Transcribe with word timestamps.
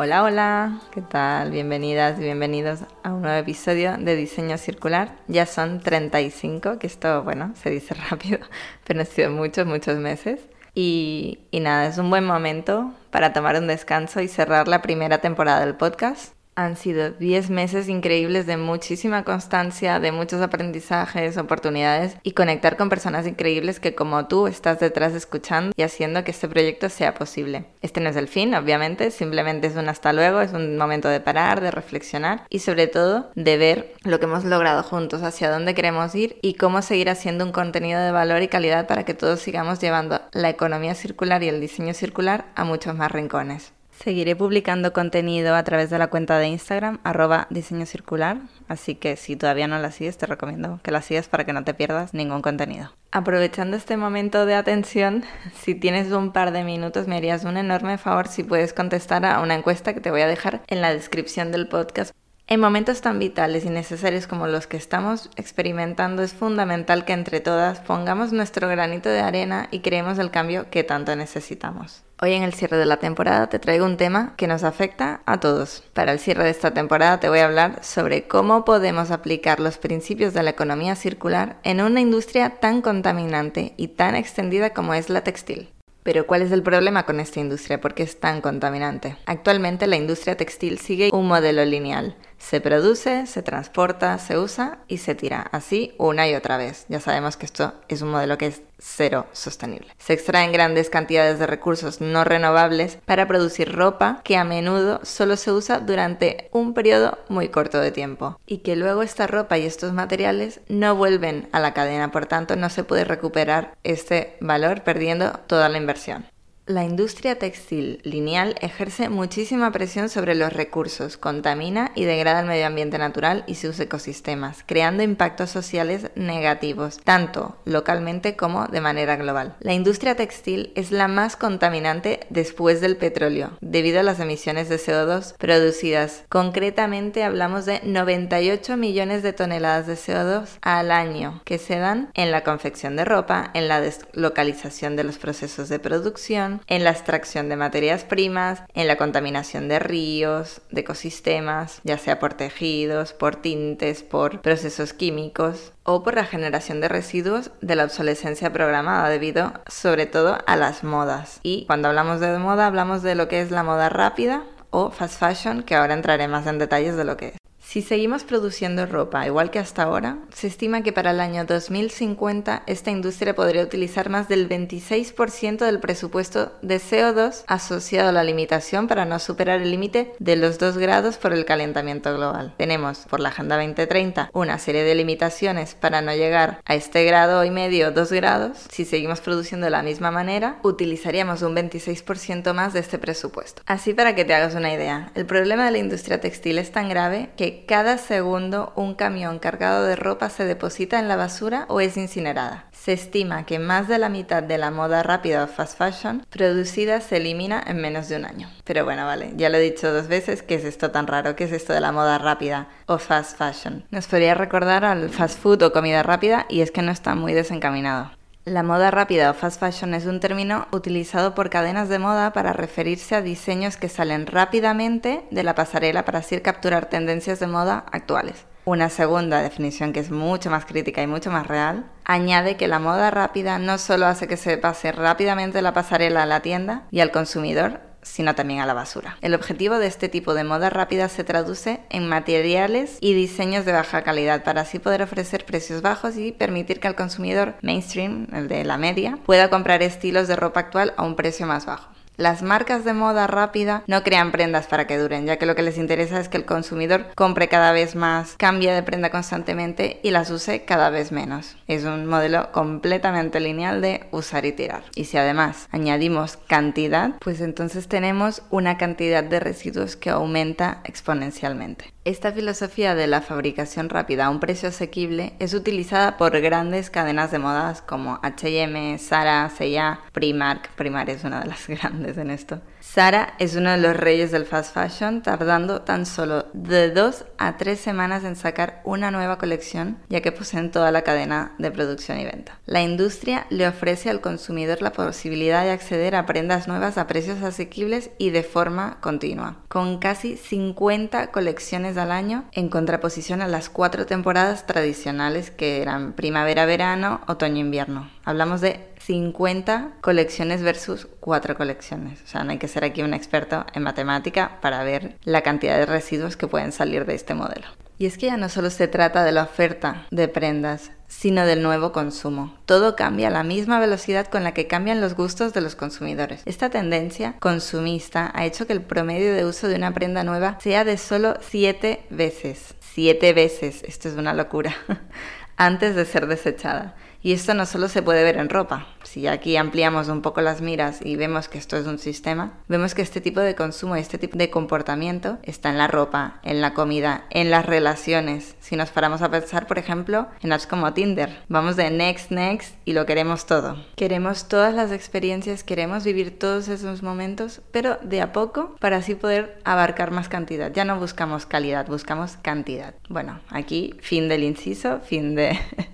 Hola, 0.00 0.22
hola, 0.22 0.80
¿qué 0.92 1.02
tal? 1.02 1.50
Bienvenidas 1.50 2.20
y 2.20 2.22
bienvenidos 2.22 2.82
a 3.02 3.12
un 3.12 3.22
nuevo 3.22 3.36
episodio 3.36 3.96
de 3.98 4.14
Diseño 4.14 4.56
Circular. 4.56 5.16
Ya 5.26 5.44
son 5.44 5.80
35, 5.80 6.78
que 6.78 6.86
esto, 6.86 7.24
bueno, 7.24 7.52
se 7.56 7.70
dice 7.70 7.94
rápido, 8.08 8.38
pero 8.86 9.00
han 9.00 9.06
sido 9.06 9.32
muchos, 9.32 9.66
muchos 9.66 9.98
meses. 9.98 10.38
Y, 10.72 11.40
y 11.50 11.58
nada, 11.58 11.88
es 11.88 11.98
un 11.98 12.10
buen 12.10 12.24
momento 12.24 12.92
para 13.10 13.32
tomar 13.32 13.56
un 13.56 13.66
descanso 13.66 14.20
y 14.20 14.28
cerrar 14.28 14.68
la 14.68 14.82
primera 14.82 15.18
temporada 15.18 15.66
del 15.66 15.74
podcast. 15.74 16.37
Han 16.58 16.74
sido 16.74 17.10
10 17.10 17.50
meses 17.50 17.88
increíbles 17.88 18.44
de 18.44 18.56
muchísima 18.56 19.22
constancia, 19.22 20.00
de 20.00 20.10
muchos 20.10 20.42
aprendizajes, 20.42 21.36
oportunidades 21.36 22.16
y 22.24 22.32
conectar 22.32 22.76
con 22.76 22.88
personas 22.88 23.28
increíbles 23.28 23.78
que 23.78 23.94
como 23.94 24.26
tú 24.26 24.48
estás 24.48 24.80
detrás 24.80 25.14
escuchando 25.14 25.72
y 25.76 25.82
haciendo 25.82 26.24
que 26.24 26.32
este 26.32 26.48
proyecto 26.48 26.88
sea 26.88 27.14
posible. 27.14 27.66
Este 27.80 28.00
no 28.00 28.10
es 28.10 28.16
el 28.16 28.26
fin, 28.26 28.56
obviamente, 28.56 29.12
simplemente 29.12 29.68
es 29.68 29.76
un 29.76 29.88
hasta 29.88 30.12
luego, 30.12 30.40
es 30.40 30.52
un 30.52 30.76
momento 30.76 31.06
de 31.08 31.20
parar, 31.20 31.60
de 31.60 31.70
reflexionar 31.70 32.44
y 32.50 32.58
sobre 32.58 32.88
todo 32.88 33.30
de 33.36 33.56
ver 33.56 33.94
lo 34.02 34.18
que 34.18 34.24
hemos 34.24 34.44
logrado 34.44 34.82
juntos, 34.82 35.22
hacia 35.22 35.52
dónde 35.52 35.76
queremos 35.76 36.12
ir 36.16 36.40
y 36.42 36.54
cómo 36.54 36.82
seguir 36.82 37.08
haciendo 37.08 37.44
un 37.44 37.52
contenido 37.52 38.00
de 38.00 38.10
valor 38.10 38.42
y 38.42 38.48
calidad 38.48 38.88
para 38.88 39.04
que 39.04 39.14
todos 39.14 39.38
sigamos 39.38 39.78
llevando 39.78 40.22
la 40.32 40.50
economía 40.50 40.96
circular 40.96 41.40
y 41.44 41.50
el 41.50 41.60
diseño 41.60 41.94
circular 41.94 42.46
a 42.56 42.64
muchos 42.64 42.96
más 42.96 43.12
rincones. 43.12 43.77
Seguiré 43.98 44.36
publicando 44.36 44.92
contenido 44.92 45.56
a 45.56 45.64
través 45.64 45.90
de 45.90 45.98
la 45.98 46.06
cuenta 46.06 46.38
de 46.38 46.46
Instagram, 46.46 47.00
arroba 47.02 47.48
diseño 47.50 47.84
circular, 47.84 48.38
así 48.68 48.94
que 48.94 49.16
si 49.16 49.34
todavía 49.34 49.66
no 49.66 49.76
la 49.80 49.90
sigues, 49.90 50.16
te 50.16 50.26
recomiendo 50.26 50.78
que 50.84 50.92
la 50.92 51.02
sigas 51.02 51.28
para 51.28 51.44
que 51.44 51.52
no 51.52 51.64
te 51.64 51.74
pierdas 51.74 52.14
ningún 52.14 52.40
contenido. 52.40 52.92
Aprovechando 53.10 53.76
este 53.76 53.96
momento 53.96 54.46
de 54.46 54.54
atención, 54.54 55.24
si 55.60 55.74
tienes 55.74 56.12
un 56.12 56.32
par 56.32 56.52
de 56.52 56.62
minutos, 56.62 57.08
me 57.08 57.16
harías 57.16 57.42
un 57.42 57.56
enorme 57.56 57.98
favor 57.98 58.28
si 58.28 58.44
puedes 58.44 58.72
contestar 58.72 59.24
a 59.26 59.40
una 59.40 59.56
encuesta 59.56 59.92
que 59.94 60.00
te 60.00 60.12
voy 60.12 60.20
a 60.20 60.28
dejar 60.28 60.62
en 60.68 60.80
la 60.80 60.94
descripción 60.94 61.50
del 61.50 61.66
podcast. 61.66 62.14
En 62.46 62.60
momentos 62.60 63.00
tan 63.00 63.18
vitales 63.18 63.64
y 63.64 63.70
necesarios 63.70 64.28
como 64.28 64.46
los 64.46 64.68
que 64.68 64.76
estamos 64.76 65.28
experimentando, 65.34 66.22
es 66.22 66.34
fundamental 66.34 67.04
que 67.04 67.14
entre 67.14 67.40
todas 67.40 67.80
pongamos 67.80 68.32
nuestro 68.32 68.68
granito 68.68 69.08
de 69.08 69.20
arena 69.20 69.66
y 69.72 69.80
creemos 69.80 70.20
el 70.20 70.30
cambio 70.30 70.70
que 70.70 70.84
tanto 70.84 71.16
necesitamos. 71.16 72.04
Hoy 72.20 72.32
en 72.32 72.42
el 72.42 72.52
cierre 72.52 72.78
de 72.78 72.84
la 72.84 72.96
temporada 72.96 73.48
te 73.48 73.60
traigo 73.60 73.86
un 73.86 73.96
tema 73.96 74.34
que 74.36 74.48
nos 74.48 74.64
afecta 74.64 75.20
a 75.24 75.38
todos. 75.38 75.84
Para 75.92 76.10
el 76.10 76.18
cierre 76.18 76.42
de 76.42 76.50
esta 76.50 76.74
temporada 76.74 77.20
te 77.20 77.28
voy 77.28 77.38
a 77.38 77.44
hablar 77.44 77.78
sobre 77.84 78.26
cómo 78.26 78.64
podemos 78.64 79.12
aplicar 79.12 79.60
los 79.60 79.78
principios 79.78 80.34
de 80.34 80.42
la 80.42 80.50
economía 80.50 80.96
circular 80.96 81.58
en 81.62 81.80
una 81.80 82.00
industria 82.00 82.58
tan 82.58 82.82
contaminante 82.82 83.72
y 83.76 83.88
tan 83.88 84.16
extendida 84.16 84.70
como 84.70 84.94
es 84.94 85.10
la 85.10 85.22
textil. 85.22 85.70
Pero 86.02 86.26
¿cuál 86.26 86.42
es 86.42 86.50
el 86.50 86.64
problema 86.64 87.06
con 87.06 87.20
esta 87.20 87.38
industria? 87.38 87.80
¿Por 87.80 87.94
qué 87.94 88.02
es 88.02 88.18
tan 88.18 88.40
contaminante? 88.40 89.16
Actualmente 89.26 89.86
la 89.86 89.96
industria 89.96 90.36
textil 90.36 90.78
sigue 90.78 91.10
un 91.12 91.28
modelo 91.28 91.64
lineal. 91.64 92.16
Se 92.38 92.60
produce, 92.60 93.26
se 93.26 93.42
transporta, 93.42 94.18
se 94.18 94.38
usa 94.38 94.78
y 94.88 94.98
se 94.98 95.14
tira. 95.14 95.48
Así 95.52 95.94
una 95.98 96.28
y 96.28 96.34
otra 96.34 96.56
vez. 96.56 96.86
Ya 96.88 97.00
sabemos 97.00 97.36
que 97.36 97.46
esto 97.46 97.74
es 97.88 98.02
un 98.02 98.10
modelo 98.10 98.38
que 98.38 98.46
es 98.46 98.62
cero 98.78 99.26
sostenible. 99.32 99.88
Se 99.98 100.12
extraen 100.12 100.52
grandes 100.52 100.88
cantidades 100.88 101.38
de 101.38 101.46
recursos 101.46 102.00
no 102.00 102.24
renovables 102.24 102.98
para 103.04 103.26
producir 103.26 103.74
ropa 103.74 104.20
que 104.24 104.36
a 104.36 104.44
menudo 104.44 105.00
solo 105.02 105.36
se 105.36 105.52
usa 105.52 105.80
durante 105.80 106.48
un 106.52 106.74
periodo 106.74 107.18
muy 107.28 107.48
corto 107.48 107.80
de 107.80 107.90
tiempo 107.90 108.40
y 108.46 108.58
que 108.58 108.76
luego 108.76 109.02
esta 109.02 109.26
ropa 109.26 109.58
y 109.58 109.66
estos 109.66 109.92
materiales 109.92 110.60
no 110.68 110.94
vuelven 110.94 111.48
a 111.52 111.60
la 111.60 111.74
cadena, 111.74 112.10
por 112.12 112.26
tanto 112.26 112.56
no 112.56 112.70
se 112.70 112.84
puede 112.84 113.04
recuperar 113.04 113.74
este 113.82 114.36
valor 114.40 114.82
perdiendo 114.82 115.32
toda 115.46 115.68
la 115.68 115.78
inversión. 115.78 116.24
La 116.68 116.84
industria 116.84 117.38
textil 117.38 117.98
lineal 118.04 118.54
ejerce 118.60 119.08
muchísima 119.08 119.72
presión 119.72 120.10
sobre 120.10 120.34
los 120.34 120.52
recursos, 120.52 121.16
contamina 121.16 121.92
y 121.94 122.04
degrada 122.04 122.40
el 122.40 122.46
medio 122.46 122.66
ambiente 122.66 122.98
natural 122.98 123.42
y 123.46 123.54
sus 123.54 123.80
ecosistemas, 123.80 124.64
creando 124.66 125.02
impactos 125.02 125.48
sociales 125.48 126.10
negativos, 126.14 126.98
tanto 127.02 127.56
localmente 127.64 128.36
como 128.36 128.66
de 128.66 128.82
manera 128.82 129.16
global. 129.16 129.56
La 129.60 129.72
industria 129.72 130.14
textil 130.14 130.74
es 130.74 130.92
la 130.92 131.08
más 131.08 131.36
contaminante 131.36 132.20
después 132.28 132.82
del 132.82 132.98
petróleo, 132.98 133.52
debido 133.62 134.00
a 134.00 134.02
las 134.02 134.20
emisiones 134.20 134.68
de 134.68 134.76
CO2 134.76 135.36
producidas. 135.38 136.24
Concretamente 136.28 137.24
hablamos 137.24 137.64
de 137.64 137.80
98 137.82 138.76
millones 138.76 139.22
de 139.22 139.32
toneladas 139.32 139.86
de 139.86 139.94
CO2 139.94 140.58
al 140.60 140.90
año 140.90 141.40
que 141.46 141.56
se 141.56 141.78
dan 141.78 142.10
en 142.12 142.30
la 142.30 142.44
confección 142.44 142.94
de 142.96 143.06
ropa, 143.06 143.52
en 143.54 143.68
la 143.68 143.80
deslocalización 143.80 144.96
de 144.96 145.04
los 145.04 145.16
procesos 145.16 145.70
de 145.70 145.78
producción, 145.78 146.57
en 146.66 146.84
la 146.84 146.90
extracción 146.90 147.48
de 147.48 147.56
materias 147.56 148.04
primas, 148.04 148.62
en 148.74 148.86
la 148.86 148.96
contaminación 148.96 149.68
de 149.68 149.78
ríos, 149.78 150.60
de 150.70 150.80
ecosistemas, 150.80 151.80
ya 151.84 151.98
sea 151.98 152.18
por 152.18 152.34
tejidos, 152.34 153.12
por 153.12 153.36
tintes, 153.36 154.02
por 154.02 154.40
procesos 154.40 154.92
químicos 154.92 155.72
o 155.84 156.02
por 156.02 156.14
la 156.14 156.24
generación 156.24 156.80
de 156.80 156.88
residuos 156.88 157.50
de 157.60 157.76
la 157.76 157.84
obsolescencia 157.84 158.52
programada 158.52 159.08
debido 159.08 159.52
sobre 159.66 160.06
todo 160.06 160.38
a 160.46 160.56
las 160.56 160.84
modas. 160.84 161.40
Y 161.42 161.66
cuando 161.66 161.88
hablamos 161.88 162.20
de 162.20 162.38
moda 162.38 162.66
hablamos 162.66 163.02
de 163.02 163.14
lo 163.14 163.28
que 163.28 163.40
es 163.40 163.50
la 163.50 163.62
moda 163.62 163.88
rápida 163.88 164.44
o 164.70 164.90
fast 164.90 165.18
fashion, 165.18 165.62
que 165.62 165.74
ahora 165.74 165.94
entraré 165.94 166.28
más 166.28 166.46
en 166.46 166.58
detalles 166.58 166.96
de 166.96 167.04
lo 167.04 167.16
que 167.16 167.28
es. 167.28 167.47
Si 167.68 167.82
seguimos 167.82 168.24
produciendo 168.24 168.86
ropa 168.86 169.26
igual 169.26 169.50
que 169.50 169.58
hasta 169.58 169.82
ahora, 169.82 170.20
se 170.32 170.46
estima 170.46 170.82
que 170.82 170.94
para 170.94 171.10
el 171.10 171.20
año 171.20 171.44
2050 171.44 172.62
esta 172.66 172.90
industria 172.90 173.34
podría 173.34 173.62
utilizar 173.62 174.08
más 174.08 174.26
del 174.26 174.48
26% 174.48 175.58
del 175.58 175.78
presupuesto 175.78 176.50
de 176.62 176.80
CO2 176.80 177.44
asociado 177.46 178.08
a 178.08 178.12
la 178.12 178.24
limitación 178.24 178.88
para 178.88 179.04
no 179.04 179.18
superar 179.18 179.60
el 179.60 179.70
límite 179.70 180.14
de 180.18 180.36
los 180.36 180.58
2 180.58 180.78
grados 180.78 181.18
por 181.18 181.34
el 181.34 181.44
calentamiento 181.44 182.10
global. 182.16 182.54
Tenemos 182.56 183.00
por 183.00 183.20
la 183.20 183.28
Agenda 183.28 183.56
2030 183.56 184.30
una 184.32 184.58
serie 184.58 184.82
de 184.82 184.94
limitaciones 184.94 185.74
para 185.74 186.00
no 186.00 186.14
llegar 186.14 186.62
a 186.64 186.74
este 186.74 187.04
grado 187.04 187.44
y 187.44 187.50
medio, 187.50 187.90
2 187.90 188.12
grados. 188.12 188.64
Si 188.70 188.86
seguimos 188.86 189.20
produciendo 189.20 189.66
de 189.66 189.72
la 189.72 189.82
misma 189.82 190.10
manera, 190.10 190.58
utilizaríamos 190.62 191.42
un 191.42 191.54
26% 191.54 192.54
más 192.54 192.72
de 192.72 192.80
este 192.80 192.98
presupuesto. 192.98 193.60
Así 193.66 193.92
para 193.92 194.14
que 194.14 194.24
te 194.24 194.32
hagas 194.32 194.54
una 194.54 194.72
idea, 194.72 195.12
el 195.14 195.26
problema 195.26 195.66
de 195.66 195.72
la 195.72 195.78
industria 195.78 196.18
textil 196.18 196.56
es 196.56 196.72
tan 196.72 196.88
grave 196.88 197.28
que 197.36 197.57
cada 197.66 197.98
segundo 197.98 198.72
un 198.76 198.94
camión 198.94 199.38
cargado 199.38 199.84
de 199.84 199.96
ropa 199.96 200.30
se 200.30 200.44
deposita 200.44 200.98
en 200.98 201.08
la 201.08 201.16
basura 201.16 201.66
o 201.68 201.80
es 201.80 201.96
incinerada. 201.96 202.66
Se 202.72 202.92
estima 202.92 203.44
que 203.46 203.58
más 203.58 203.88
de 203.88 203.98
la 203.98 204.08
mitad 204.08 204.42
de 204.42 204.58
la 204.58 204.70
moda 204.70 205.02
rápida 205.02 205.44
o 205.44 205.46
fast 205.46 205.76
fashion 205.78 206.24
producida 206.30 207.00
se 207.00 207.18
elimina 207.18 207.62
en 207.66 207.80
menos 207.80 208.08
de 208.08 208.16
un 208.16 208.24
año. 208.24 208.50
Pero 208.64 208.84
bueno, 208.84 209.04
vale, 209.06 209.32
ya 209.36 209.48
lo 209.48 209.58
he 209.58 209.60
dicho 209.60 209.92
dos 209.92 210.08
veces, 210.08 210.42
¿qué 210.42 210.54
es 210.54 210.64
esto 210.64 210.90
tan 210.90 211.06
raro? 211.06 211.36
¿Qué 211.36 211.44
es 211.44 211.52
esto 211.52 211.72
de 211.72 211.80
la 211.80 211.92
moda 211.92 212.18
rápida 212.18 212.68
o 212.86 212.98
fast 212.98 213.36
fashion? 213.36 213.84
Nos 213.90 214.06
podría 214.06 214.34
recordar 214.34 214.84
al 214.84 215.10
fast 215.10 215.38
food 215.38 215.62
o 215.62 215.72
comida 215.72 216.02
rápida 216.02 216.46
y 216.48 216.60
es 216.60 216.70
que 216.70 216.82
no 216.82 216.92
está 216.92 217.14
muy 217.14 217.34
desencaminado. 217.34 218.17
La 218.48 218.62
moda 218.62 218.90
rápida 218.90 219.30
o 219.30 219.34
fast 219.34 219.60
fashion 219.60 219.92
es 219.92 220.06
un 220.06 220.20
término 220.20 220.68
utilizado 220.72 221.34
por 221.34 221.50
cadenas 221.50 221.90
de 221.90 221.98
moda 221.98 222.32
para 222.32 222.54
referirse 222.54 223.14
a 223.14 223.20
diseños 223.20 223.76
que 223.76 223.90
salen 223.90 224.26
rápidamente 224.26 225.26
de 225.30 225.42
la 225.42 225.54
pasarela 225.54 226.06
para 226.06 226.20
así 226.20 226.40
capturar 226.40 226.86
tendencias 226.86 227.40
de 227.40 227.46
moda 227.46 227.84
actuales. 227.92 228.46
Una 228.64 228.88
segunda 228.88 229.42
definición 229.42 229.92
que 229.92 230.00
es 230.00 230.10
mucho 230.10 230.48
más 230.48 230.64
crítica 230.64 231.02
y 231.02 231.06
mucho 231.06 231.30
más 231.30 231.46
real, 231.46 231.90
añade 232.06 232.56
que 232.56 232.68
la 232.68 232.78
moda 232.78 233.10
rápida 233.10 233.58
no 233.58 233.76
solo 233.76 234.06
hace 234.06 234.26
que 234.26 234.38
se 234.38 234.56
pase 234.56 234.92
rápidamente 234.92 235.60
la 235.60 235.74
pasarela 235.74 236.22
a 236.22 236.26
la 236.26 236.40
tienda 236.40 236.84
y 236.90 237.00
al 237.00 237.10
consumidor, 237.10 237.87
sino 238.02 238.34
también 238.34 238.60
a 238.60 238.66
la 238.66 238.74
basura. 238.74 239.16
El 239.20 239.34
objetivo 239.34 239.78
de 239.78 239.86
este 239.86 240.08
tipo 240.08 240.34
de 240.34 240.44
moda 240.44 240.70
rápida 240.70 241.08
se 241.08 241.24
traduce 241.24 241.80
en 241.90 242.08
materiales 242.08 242.98
y 243.00 243.14
diseños 243.14 243.64
de 243.64 243.72
baja 243.72 244.02
calidad 244.02 244.44
para 244.44 244.62
así 244.62 244.78
poder 244.78 245.02
ofrecer 245.02 245.44
precios 245.44 245.82
bajos 245.82 246.16
y 246.16 246.32
permitir 246.32 246.80
que 246.80 246.88
el 246.88 246.94
consumidor 246.94 247.54
mainstream, 247.62 248.26
el 248.32 248.48
de 248.48 248.64
la 248.64 248.78
media, 248.78 249.18
pueda 249.26 249.50
comprar 249.50 249.82
estilos 249.82 250.28
de 250.28 250.36
ropa 250.36 250.60
actual 250.60 250.94
a 250.96 251.04
un 251.04 251.16
precio 251.16 251.46
más 251.46 251.66
bajo. 251.66 251.97
Las 252.18 252.42
marcas 252.42 252.84
de 252.84 252.94
moda 252.94 253.28
rápida 253.28 253.84
no 253.86 254.02
crean 254.02 254.32
prendas 254.32 254.66
para 254.66 254.88
que 254.88 254.98
duren, 254.98 255.24
ya 255.24 255.36
que 255.36 255.46
lo 255.46 255.54
que 255.54 255.62
les 255.62 255.78
interesa 255.78 256.18
es 256.18 256.28
que 256.28 256.36
el 256.36 256.44
consumidor 256.44 257.06
compre 257.14 257.46
cada 257.46 257.70
vez 257.70 257.94
más, 257.94 258.34
cambie 258.38 258.72
de 258.72 258.82
prenda 258.82 259.10
constantemente 259.10 260.00
y 260.02 260.10
las 260.10 260.28
use 260.32 260.64
cada 260.64 260.90
vez 260.90 261.12
menos. 261.12 261.56
Es 261.68 261.84
un 261.84 262.06
modelo 262.06 262.50
completamente 262.50 263.38
lineal 263.38 263.80
de 263.80 264.08
usar 264.10 264.46
y 264.46 264.52
tirar. 264.52 264.82
Y 264.96 265.04
si 265.04 265.16
además 265.16 265.68
añadimos 265.70 266.36
cantidad, 266.36 267.12
pues 267.20 267.40
entonces 267.40 267.86
tenemos 267.86 268.42
una 268.50 268.78
cantidad 268.78 269.22
de 269.22 269.38
residuos 269.38 269.94
que 269.94 270.10
aumenta 270.10 270.80
exponencialmente. 270.82 271.94
Esta 272.08 272.32
filosofía 272.32 272.94
de 272.94 273.06
la 273.06 273.20
fabricación 273.20 273.90
rápida 273.90 274.24
a 274.24 274.30
un 274.30 274.40
precio 274.40 274.70
asequible 274.70 275.34
es 275.40 275.52
utilizada 275.52 276.16
por 276.16 276.40
grandes 276.40 276.88
cadenas 276.88 277.30
de 277.30 277.38
modas 277.38 277.82
como 277.82 278.18
H&M, 278.22 278.96
Zara, 278.96 279.50
C&A, 279.50 280.00
Primark. 280.12 280.70
Primark 280.70 281.10
es 281.10 281.24
una 281.24 281.40
de 281.40 281.48
las 281.48 281.66
grandes 281.68 282.16
en 282.16 282.30
esto. 282.30 282.62
Zara 282.82 283.34
es 283.38 283.54
uno 283.54 283.70
de 283.70 283.78
los 283.78 283.96
reyes 283.96 284.30
del 284.30 284.46
fast 284.46 284.74
fashion, 284.74 285.22
tardando 285.22 285.82
tan 285.82 286.06
solo 286.06 286.46
de 286.52 286.90
dos 286.90 287.24
a 287.38 287.56
tres 287.56 287.80
semanas 287.80 288.24
en 288.24 288.36
sacar 288.36 288.80
una 288.84 289.10
nueva 289.10 289.38
colección, 289.38 289.98
ya 290.08 290.20
que 290.20 290.32
poseen 290.32 290.70
toda 290.70 290.90
la 290.90 291.02
cadena 291.02 291.52
de 291.58 291.70
producción 291.70 292.18
y 292.18 292.24
venta. 292.24 292.58
La 292.66 292.82
industria 292.82 293.46
le 293.50 293.66
ofrece 293.66 294.10
al 294.10 294.20
consumidor 294.20 294.82
la 294.82 294.92
posibilidad 294.92 295.64
de 295.64 295.70
acceder 295.70 296.14
a 296.14 296.26
prendas 296.26 296.68
nuevas 296.68 296.98
a 296.98 297.06
precios 297.06 297.42
asequibles 297.42 298.10
y 298.18 298.30
de 298.30 298.42
forma 298.42 298.98
continua, 299.00 299.58
con 299.68 299.98
casi 299.98 300.36
50 300.36 301.30
colecciones 301.30 301.96
al 301.96 302.12
año, 302.12 302.44
en 302.52 302.68
contraposición 302.68 303.42
a 303.42 303.48
las 303.48 303.68
cuatro 303.68 304.06
temporadas 304.06 304.66
tradicionales 304.66 305.50
que 305.50 305.82
eran 305.82 306.12
primavera-verano, 306.12 307.20
otoño-invierno. 307.26 308.10
Hablamos 308.24 308.60
de 308.60 308.88
50 309.08 309.92
colecciones 310.02 310.62
versus 310.62 311.08
4 311.20 311.56
colecciones. 311.56 312.20
O 312.22 312.26
sea, 312.26 312.44
no 312.44 312.50
hay 312.50 312.58
que 312.58 312.68
ser 312.68 312.84
aquí 312.84 313.00
un 313.00 313.14
experto 313.14 313.64
en 313.72 313.82
matemática 313.82 314.58
para 314.60 314.84
ver 314.84 315.16
la 315.24 315.40
cantidad 315.40 315.78
de 315.78 315.86
residuos 315.86 316.36
que 316.36 316.46
pueden 316.46 316.72
salir 316.72 317.06
de 317.06 317.14
este 317.14 317.32
modelo. 317.32 317.66
Y 317.96 318.04
es 318.04 318.18
que 318.18 318.26
ya 318.26 318.36
no 318.36 318.50
solo 318.50 318.68
se 318.68 318.86
trata 318.86 319.24
de 319.24 319.32
la 319.32 319.44
oferta 319.44 320.06
de 320.10 320.28
prendas, 320.28 320.90
sino 321.06 321.46
del 321.46 321.62
nuevo 321.62 321.90
consumo. 321.90 322.54
Todo 322.66 322.96
cambia 322.96 323.28
a 323.28 323.30
la 323.30 323.44
misma 323.44 323.80
velocidad 323.80 324.26
con 324.26 324.44
la 324.44 324.52
que 324.52 324.66
cambian 324.66 325.00
los 325.00 325.14
gustos 325.14 325.54
de 325.54 325.62
los 325.62 325.74
consumidores. 325.74 326.42
Esta 326.44 326.68
tendencia 326.68 327.34
consumista 327.40 328.30
ha 328.34 328.44
hecho 328.44 328.66
que 328.66 328.74
el 328.74 328.82
promedio 328.82 329.32
de 329.32 329.46
uso 329.46 329.68
de 329.68 329.76
una 329.76 329.94
prenda 329.94 330.22
nueva 330.22 330.58
sea 330.60 330.84
de 330.84 330.98
solo 330.98 331.38
7 331.40 332.04
veces. 332.10 332.74
7 332.92 333.32
veces, 333.32 333.84
esto 333.84 334.10
es 334.10 334.16
una 334.16 334.34
locura, 334.34 334.76
antes 335.56 335.96
de 335.96 336.04
ser 336.04 336.26
desechada. 336.26 336.94
Y 337.20 337.32
esto 337.32 337.54
no 337.54 337.66
solo 337.66 337.88
se 337.88 338.02
puede 338.02 338.22
ver 338.22 338.36
en 338.36 338.48
ropa. 338.48 338.86
Si 339.02 339.26
aquí 339.26 339.56
ampliamos 339.56 340.08
un 340.08 340.22
poco 340.22 340.40
las 340.40 340.60
miras 340.60 341.00
y 341.04 341.16
vemos 341.16 341.48
que 341.48 341.58
esto 341.58 341.76
es 341.76 341.86
un 341.86 341.98
sistema, 341.98 342.52
vemos 342.68 342.94
que 342.94 343.02
este 343.02 343.20
tipo 343.20 343.40
de 343.40 343.54
consumo 343.54 343.96
y 343.96 344.00
este 344.00 344.18
tipo 344.18 344.38
de 344.38 344.50
comportamiento 344.50 345.38
está 345.42 345.70
en 345.70 345.78
la 345.78 345.88
ropa, 345.88 346.40
en 346.44 346.60
la 346.60 346.74
comida, 346.74 347.24
en 347.30 347.50
las 347.50 347.66
relaciones. 347.66 348.54
Si 348.60 348.76
nos 348.76 348.90
paramos 348.90 349.22
a 349.22 349.30
pensar, 349.30 349.66
por 349.66 349.78
ejemplo, 349.78 350.28
en 350.42 350.52
apps 350.52 350.66
como 350.66 350.92
Tinder, 350.92 351.42
vamos 351.48 351.76
de 351.76 351.90
next, 351.90 352.30
next 352.30 352.76
y 352.84 352.92
lo 352.92 353.06
queremos 353.06 353.46
todo. 353.46 353.76
Queremos 353.96 354.46
todas 354.46 354.74
las 354.74 354.92
experiencias, 354.92 355.64
queremos 355.64 356.04
vivir 356.04 356.38
todos 356.38 356.68
esos 356.68 357.02
momentos, 357.02 357.62
pero 357.72 357.98
de 358.02 358.20
a 358.20 358.32
poco 358.32 358.76
para 358.78 358.98
así 358.98 359.14
poder 359.14 359.58
abarcar 359.64 360.10
más 360.10 360.28
cantidad. 360.28 360.72
Ya 360.72 360.84
no 360.84 360.98
buscamos 360.98 361.46
calidad, 361.46 361.86
buscamos 361.88 362.36
cantidad. 362.36 362.94
Bueno, 363.08 363.40
aquí 363.48 363.96
fin 364.00 364.28
del 364.28 364.44
inciso, 364.44 365.00
fin 365.00 365.34
de, 365.34 365.58